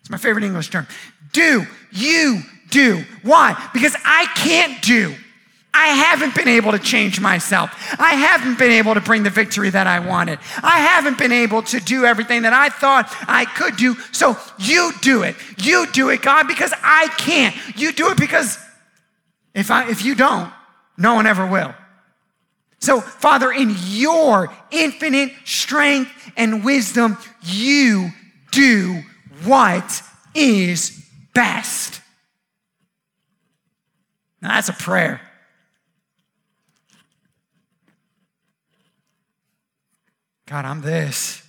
[0.00, 0.86] it's my favorite English term,
[1.32, 2.40] do, you
[2.70, 3.04] do.
[3.22, 3.70] Why?
[3.72, 5.14] Because I can't do.
[5.80, 7.70] I haven't been able to change myself.
[7.98, 10.38] I haven't been able to bring the victory that I wanted.
[10.62, 13.96] I haven't been able to do everything that I thought I could do.
[14.12, 15.36] So you do it.
[15.56, 17.56] You do it, God, because I can't.
[17.76, 18.58] You do it because
[19.54, 20.52] if I if you don't,
[20.98, 21.74] no one ever will.
[22.78, 28.10] So, Father, in your infinite strength and wisdom, you
[28.52, 29.02] do
[29.44, 30.02] what
[30.34, 31.02] is
[31.34, 32.02] best.
[34.42, 35.22] Now, that's a prayer.
[40.50, 41.42] God, I'm this.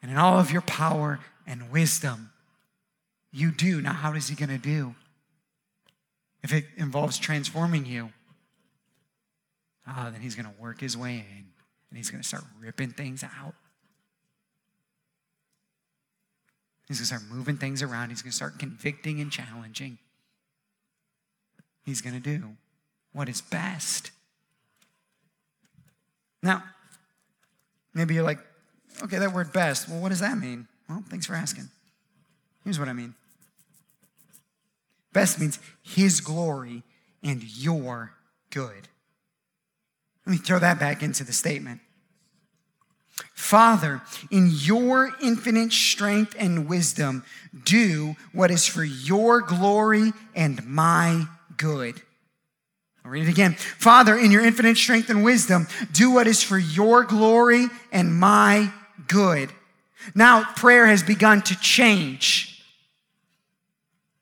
[0.00, 2.30] And in all of your power and wisdom,
[3.30, 3.82] you do.
[3.82, 4.94] Now, how is He going to do?
[6.42, 8.12] If it involves transforming you,
[9.86, 11.44] ah, then He's going to work His way in
[11.90, 13.54] and He's going to start ripping things out.
[16.86, 18.08] He's going to start moving things around.
[18.08, 19.98] He's going to start convicting and challenging.
[21.84, 22.56] He's going to do
[23.12, 24.12] what is best.
[26.42, 26.62] Now,
[27.94, 28.38] maybe you're like,
[29.02, 30.66] okay, that word best, well, what does that mean?
[30.88, 31.68] Well, thanks for asking.
[32.64, 33.14] Here's what I mean
[35.12, 36.82] best means His glory
[37.22, 38.12] and your
[38.50, 38.88] good.
[40.26, 41.80] Let me throw that back into the statement.
[43.34, 47.24] Father, in your infinite strength and wisdom,
[47.64, 51.26] do what is for your glory and my
[51.56, 52.02] good.
[53.08, 53.54] I'll read it again.
[53.54, 58.70] Father, in your infinite strength and wisdom, do what is for your glory and my
[59.06, 59.50] good.
[60.14, 62.62] Now, prayer has begun to change.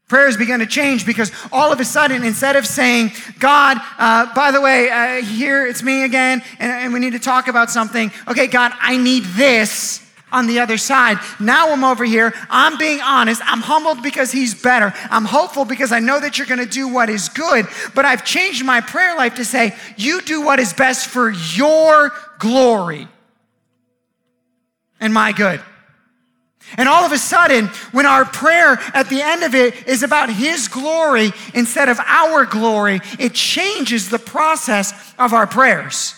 [0.07, 3.11] Prayer has begun to change because all of a sudden, instead of saying,
[3.41, 7.19] God, uh, by the way, uh, here it's me again, and, and we need to
[7.19, 8.13] talk about something.
[8.29, 11.19] Okay, God, I need this on the other side.
[11.39, 12.35] Now I'm over here.
[12.51, 13.41] I'm being honest.
[13.45, 14.93] I'm humbled because He's better.
[15.11, 17.67] I'm hopeful because I know that you're going to do what is good.
[17.95, 22.13] But I've changed my prayer life to say, You do what is best for your
[22.39, 23.09] glory
[25.01, 25.61] and my good.
[26.77, 30.31] And all of a sudden, when our prayer at the end of it is about
[30.31, 36.15] His glory instead of our glory, it changes the process of our prayers.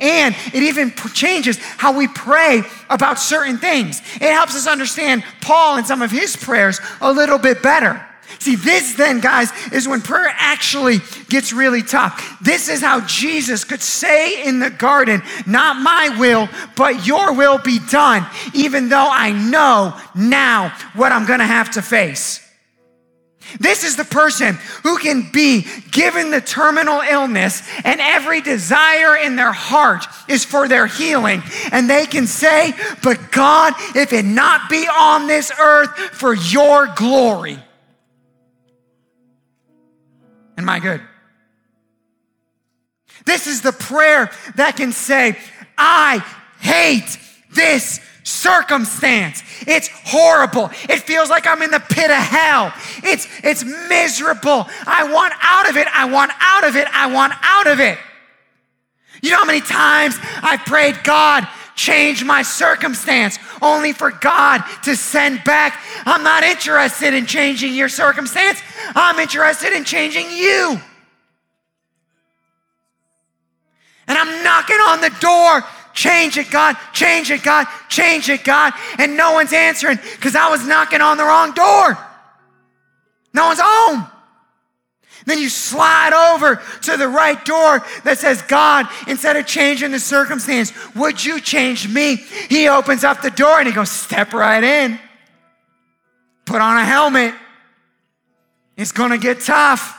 [0.00, 4.00] And it even changes how we pray about certain things.
[4.16, 8.04] It helps us understand Paul and some of his prayers a little bit better.
[8.38, 12.38] See, this then, guys, is when prayer actually gets really tough.
[12.40, 17.58] This is how Jesus could say in the garden, Not my will, but your will
[17.58, 22.47] be done, even though I know now what I'm gonna have to face.
[23.58, 29.36] This is the person who can be given the terminal illness and every desire in
[29.36, 31.42] their heart is for their healing.
[31.72, 32.72] And they can say,
[33.02, 37.58] But God, if it not be on this earth for your glory.
[40.56, 41.00] And my good.
[43.24, 45.38] This is the prayer that can say,
[45.76, 46.24] I
[46.60, 47.18] hate
[47.50, 49.42] this circumstance.
[49.66, 50.70] It's horrible.
[50.88, 52.72] It feels like I'm in the pit of hell.
[53.02, 54.68] It's, it's miserable.
[54.86, 55.88] I want out of it.
[55.92, 56.86] I want out of it.
[56.92, 57.98] I want out of it.
[59.22, 64.94] You know how many times I've prayed, God, change my circumstance, only for God to
[64.94, 68.60] send back, I'm not interested in changing your circumstance.
[68.94, 70.80] I'm interested in changing you.
[74.08, 75.62] And I'm knocking on the door
[75.98, 76.76] Change it, God.
[76.92, 77.66] Change it, God.
[77.88, 78.72] Change it, God.
[78.98, 81.98] And no one's answering because I was knocking on the wrong door.
[83.34, 84.06] No one's home.
[85.26, 89.98] Then you slide over to the right door that says, God, instead of changing the
[89.98, 92.14] circumstance, would you change me?
[92.48, 95.00] He opens up the door and he goes, Step right in.
[96.44, 97.34] Put on a helmet.
[98.76, 99.97] It's going to get tough.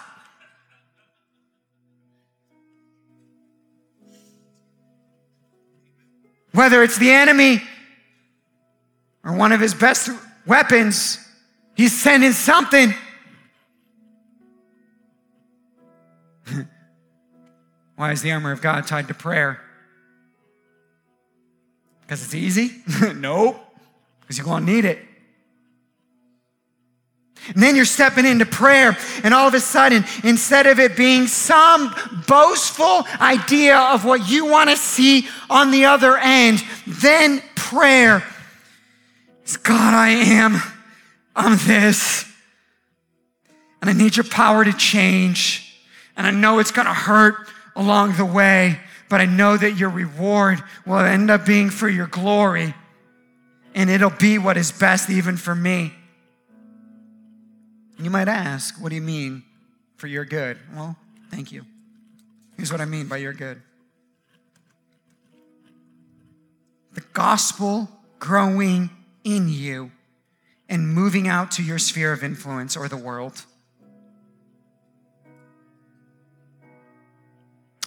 [6.52, 7.62] Whether it's the enemy
[9.24, 10.10] or one of his best
[10.46, 11.20] weapons,
[11.76, 12.94] he's sending something.
[17.96, 19.62] Why is the armor of God tied to prayer?
[22.02, 22.82] Because it's easy?
[23.16, 23.60] nope.
[24.22, 25.00] Because you're going to need it.
[27.54, 31.28] And then you're stepping into prayer, and all of a sudden, instead of it being
[31.28, 31.94] some
[32.28, 38.24] boastful idea of what you want to see on the other end, then prayer
[39.46, 40.62] is God, I am,
[41.36, 42.26] I'm this,
[43.82, 45.66] and I need your power to change.
[46.16, 47.36] And I know it's going to hurt
[47.76, 48.80] along the way,
[49.10, 52.76] but I know that your reward will end up being for your glory,
[53.74, 55.94] and it'll be what is best even for me.
[58.00, 59.44] You might ask, what do you mean
[59.98, 60.58] for your good?
[60.74, 60.96] Well,
[61.30, 61.66] thank you.
[62.56, 63.62] Here's what I mean by your good
[66.94, 67.88] the gospel
[68.18, 68.90] growing
[69.24, 69.92] in you
[70.68, 73.44] and moving out to your sphere of influence or the world.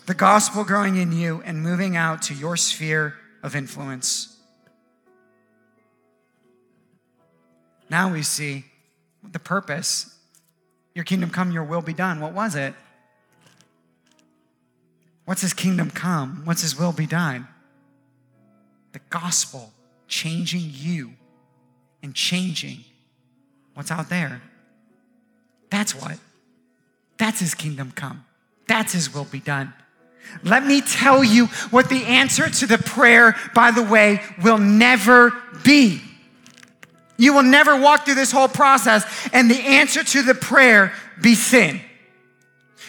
[0.06, 4.36] The gospel growing in you and moving out to your sphere of influence.
[7.88, 8.64] Now we see
[9.32, 10.16] the purpose.
[10.94, 12.20] Your kingdom come, your will be done.
[12.20, 12.74] What was it?
[15.24, 16.42] What's his kingdom come?
[16.44, 17.46] What's his will be done?
[18.92, 19.72] The gospel
[20.08, 21.12] changing you
[22.02, 22.84] and changing
[23.74, 24.42] what's out there.
[25.70, 26.18] That's what.
[27.16, 28.24] That's his kingdom come.
[28.66, 29.72] That's his will be done.
[30.44, 35.32] Let me tell you what the answer to the prayer, by the way, will never
[35.64, 36.00] be.
[37.22, 41.36] You will never walk through this whole process and the answer to the prayer be
[41.36, 41.80] sin.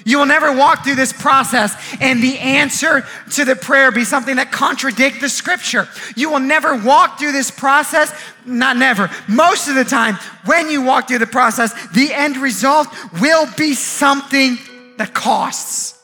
[0.05, 4.37] You will never walk through this process and the answer to the prayer be something
[4.37, 5.87] that contradict the scripture.
[6.15, 8.11] You will never walk through this process,
[8.43, 9.07] not never.
[9.27, 10.15] Most of the time,
[10.45, 12.87] when you walk through the process, the end result
[13.21, 14.57] will be something
[14.97, 16.01] that costs.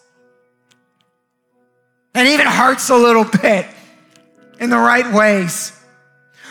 [2.13, 3.65] And even hurts a little bit
[4.59, 5.78] in the right ways.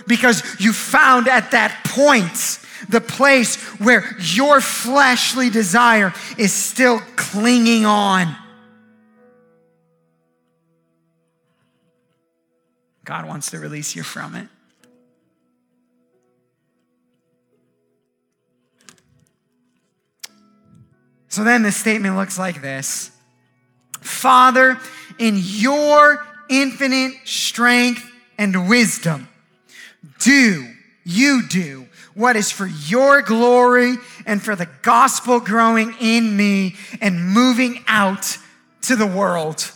[0.09, 7.85] Because you found at that point the place where your fleshly desire is still clinging
[7.87, 8.35] on.
[13.05, 14.49] God wants to release you from it.
[21.29, 23.11] So then the statement looks like this
[24.01, 24.79] Father,
[25.19, 29.29] in your infinite strength and wisdom,
[30.19, 30.67] do,
[31.05, 33.97] you do what is for your glory
[34.27, 38.37] and for the gospel growing in me and moving out
[38.83, 39.71] to the world.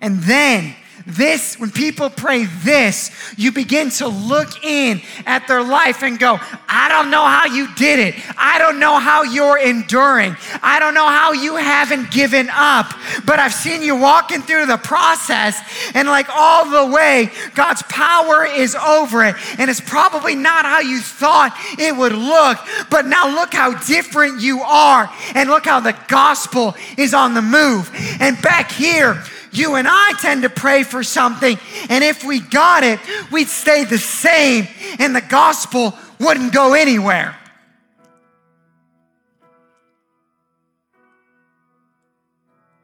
[0.00, 0.74] And then
[1.06, 6.38] this, when people pray this, you begin to look in at their life and go,
[6.68, 8.14] I don't know how you did it.
[8.36, 10.36] I don't know how you're enduring.
[10.62, 12.92] I don't know how you haven't given up.
[13.24, 15.60] But I've seen you walking through the process
[15.94, 19.36] and like all the way, God's power is over it.
[19.58, 22.58] And it's probably not how you thought it would look.
[22.90, 25.10] But now look how different you are.
[25.34, 27.90] And look how the gospel is on the move.
[28.20, 29.22] And back here,
[29.52, 32.98] you and I tend to pray for something, and if we got it,
[33.30, 34.66] we'd stay the same,
[34.98, 37.36] and the gospel wouldn't go anywhere.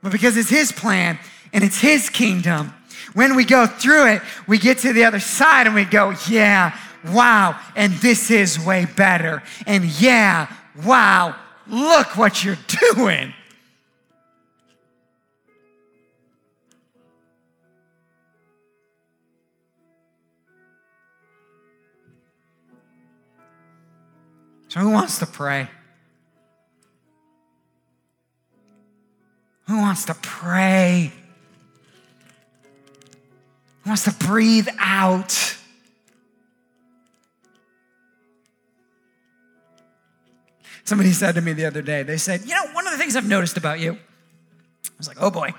[0.03, 1.19] But because it's His plan
[1.53, 2.73] and it's His kingdom,
[3.15, 6.79] when we go through it, we get to the other side and we go, yeah,
[7.07, 9.43] wow, and this is way better.
[9.67, 10.53] And yeah,
[10.85, 11.35] wow,
[11.67, 12.59] look what you're
[12.95, 13.35] doing.
[24.69, 25.69] So, who wants to pray?
[29.67, 31.13] Who wants to pray?
[33.83, 35.57] Who wants to breathe out?
[40.85, 43.17] Somebody said to me the other day, they said, You know, one of the things
[43.17, 45.53] I've noticed about you, I was like, Oh boy,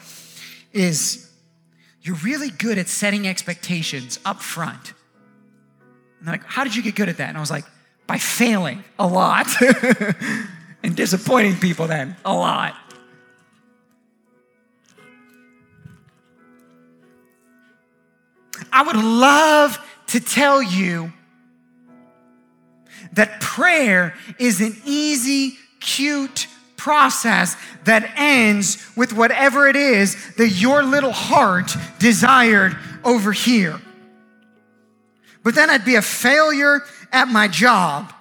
[0.72, 1.32] is
[2.02, 4.94] you're really good at setting expectations up front.
[6.20, 7.30] And they're like, How did you get good at that?
[7.30, 7.66] And I was like,
[8.10, 9.46] by failing a lot
[10.84, 12.76] and disappointing people then a lot.
[18.74, 21.14] I would love to tell you
[23.14, 26.48] that prayer is an easy, cute
[26.78, 33.80] process that ends with whatever it is that your little heart desired over here.
[35.44, 36.82] But then I'd be a failure
[37.12, 38.14] at my job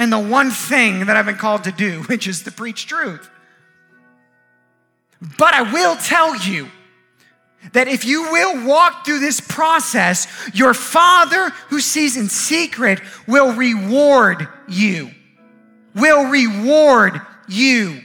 [0.00, 3.28] and the one thing that I've been called to do, which is to preach truth.
[5.36, 6.68] But I will tell you
[7.74, 13.52] that if you will walk through this process, your Father who sees in secret will
[13.52, 15.10] reward you.
[15.94, 18.02] Will reward you.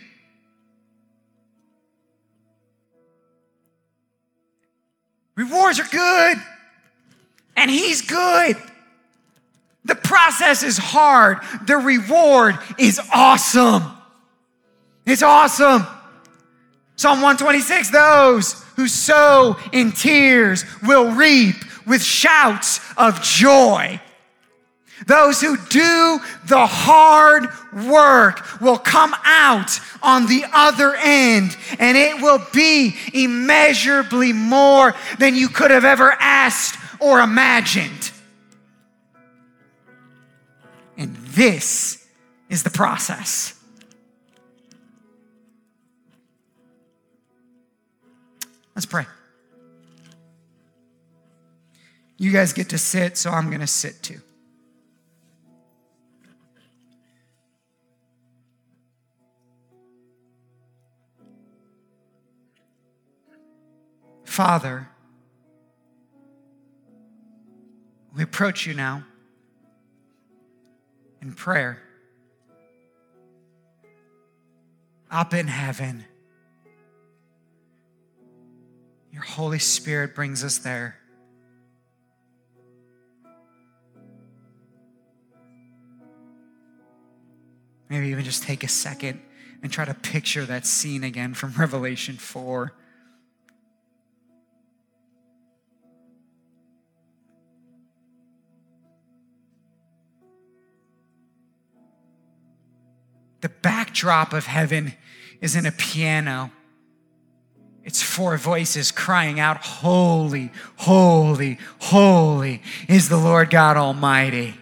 [5.38, 6.38] Rewards are good
[7.56, 8.58] and He's good.
[9.86, 13.84] The process is hard, the reward is awesome.
[15.06, 15.86] It's awesome.
[16.95, 23.99] Psalm 126 those who sow in tears will reap with shouts of joy.
[25.08, 27.49] Those who do the hard
[27.88, 35.36] work will come out on the other end, and it will be immeasurably more than
[35.36, 38.12] you could have ever asked or imagined.
[40.97, 42.03] And this
[42.49, 43.53] is the process.
[48.74, 49.06] Let's pray.
[52.18, 54.22] You guys get to sit, so I'm going to sit too.
[64.24, 64.89] Father,
[68.16, 69.03] we approach you now
[71.22, 71.82] in prayer.
[75.11, 76.05] Up in heaven,
[79.11, 80.97] your Holy Spirit brings us there.
[87.89, 89.22] Maybe even just take a second
[89.61, 92.74] and try to picture that scene again from Revelation 4.
[103.46, 104.96] The backdrop of heaven
[105.39, 106.52] is in a piano.
[107.84, 114.56] It's four voices crying out, Holy, holy, holy is the Lord God Almighty.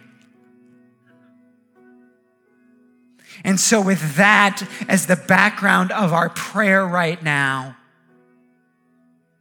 [3.42, 7.78] And so, with that as the background of our prayer right now,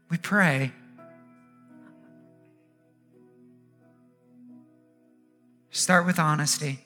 [0.10, 0.72] we pray.
[5.70, 6.83] Start with honesty.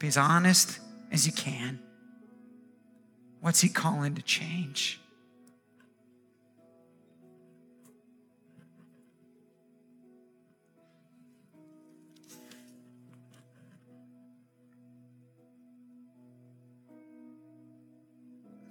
[0.00, 0.80] Be as honest
[1.12, 1.78] as you can.
[3.40, 4.98] What's He calling to change?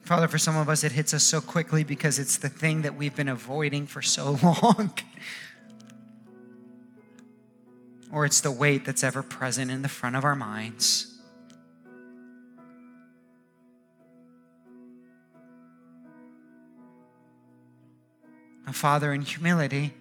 [0.01, 2.95] Father, for some of us, it hits us so quickly because it's the thing that
[2.95, 4.91] we've been avoiding for so long.
[8.11, 11.09] or it's the weight that's ever present in the front of our minds.
[18.76, 19.93] Father, in humility,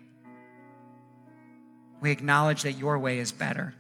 [2.01, 3.75] we acknowledge that your way is better.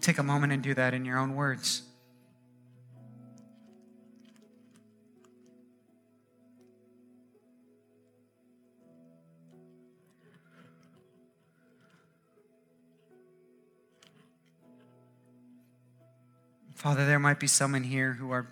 [0.00, 1.82] Take a moment and do that in your own words.
[16.74, 18.46] Father, there might be some in here who are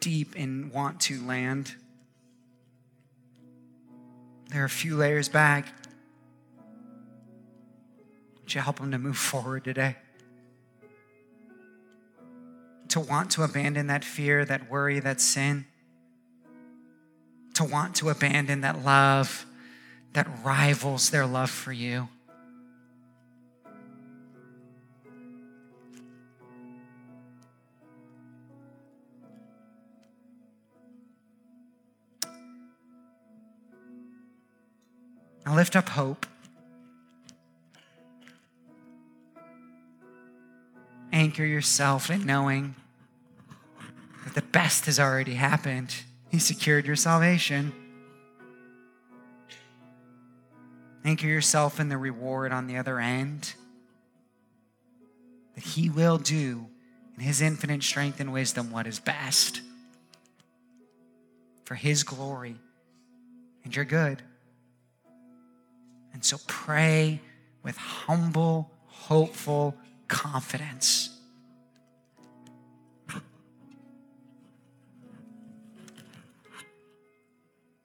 [0.00, 1.76] deep in want to land.
[4.48, 5.68] There are a few layers back.
[8.42, 9.96] Would you help them to move forward today?
[12.88, 15.66] To want to abandon that fear, that worry, that sin.
[17.54, 19.46] To want to abandon that love
[20.16, 22.08] that rivals their love for you.
[35.46, 36.26] Now lift up hope.
[41.12, 42.74] Anchor yourself in knowing
[44.24, 45.94] that the best has already happened.
[46.30, 47.72] He secured your salvation.
[51.04, 53.54] Anchor yourself in the reward on the other end.
[55.54, 56.66] That He will do
[57.16, 59.60] in His infinite strength and wisdom what is best
[61.64, 62.56] for His glory
[63.64, 64.22] and your good.
[66.16, 67.20] And so pray
[67.62, 69.76] with humble, hopeful
[70.08, 71.10] confidence.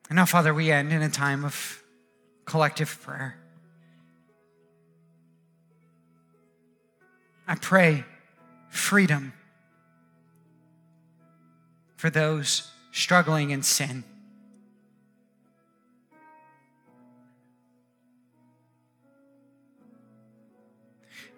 [0.08, 1.82] And now, Father, we end in a time of
[2.46, 3.36] collective prayer.
[7.46, 8.06] I pray
[8.70, 9.34] freedom
[11.96, 14.04] for those struggling in sin.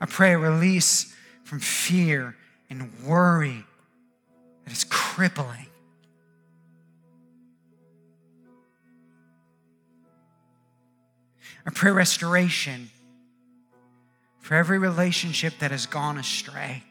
[0.01, 1.15] I pray a release
[1.45, 2.37] from fear
[2.69, 3.65] and worry
[4.65, 5.67] that is crippling.
[11.67, 12.91] I pray restoration
[14.41, 16.83] for every relationship that has gone astray.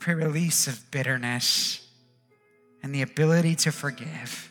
[0.00, 1.86] Pray release of bitterness
[2.82, 4.49] and the ability to forgive.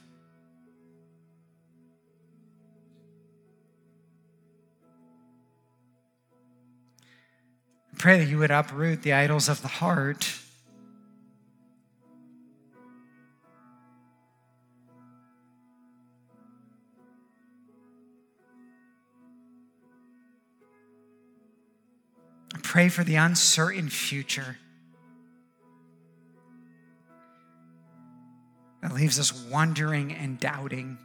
[8.00, 10.34] Pray that you would uproot the idols of the heart.
[22.64, 24.58] Pray for the uncertain future
[28.82, 30.97] that leaves us wondering and doubting.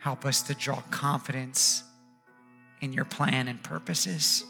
[0.00, 1.84] Help us to draw confidence
[2.80, 4.44] in your plan and purposes.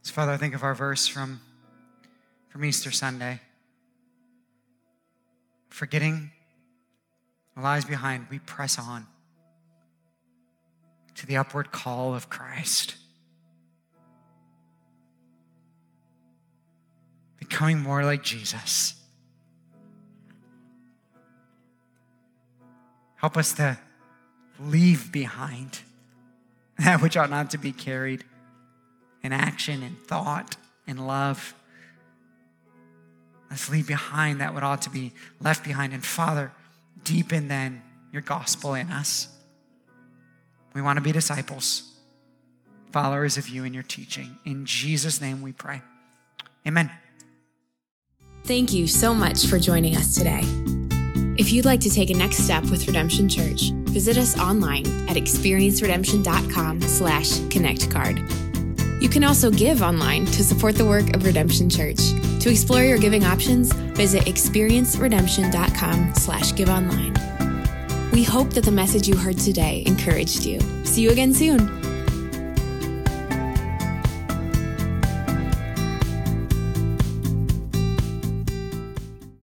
[0.00, 1.40] So, Father, I think of our verse from,
[2.48, 3.40] from Easter Sunday
[5.76, 6.30] forgetting
[7.54, 9.06] the lies behind, we press on
[11.14, 12.94] to the upward call of Christ.
[17.38, 18.94] Becoming more like Jesus.
[23.16, 23.76] Help us to
[24.58, 25.80] leave behind
[26.78, 28.24] that which ought not to be carried
[29.22, 30.56] in action, in thought,
[30.86, 31.54] in love.
[33.50, 35.92] Let's leave behind that what ought to be left behind.
[35.92, 36.52] And Father,
[37.04, 37.82] deepen then
[38.12, 39.28] your gospel in us.
[40.74, 41.94] We want to be disciples,
[42.92, 44.36] followers of you and your teaching.
[44.44, 45.82] In Jesus' name we pray.
[46.66, 46.90] Amen.
[48.44, 50.42] Thank you so much for joining us today.
[51.38, 55.16] If you'd like to take a next step with Redemption Church, visit us online at
[55.16, 58.18] experienceredemption.com slash connect card.
[59.02, 61.98] You can also give online to support the work of Redemption Church.
[62.46, 67.12] To explore your giving options, visit experienceredemption.com slash give online.
[68.12, 70.60] We hope that the message you heard today encouraged you.
[70.84, 71.66] See you again soon.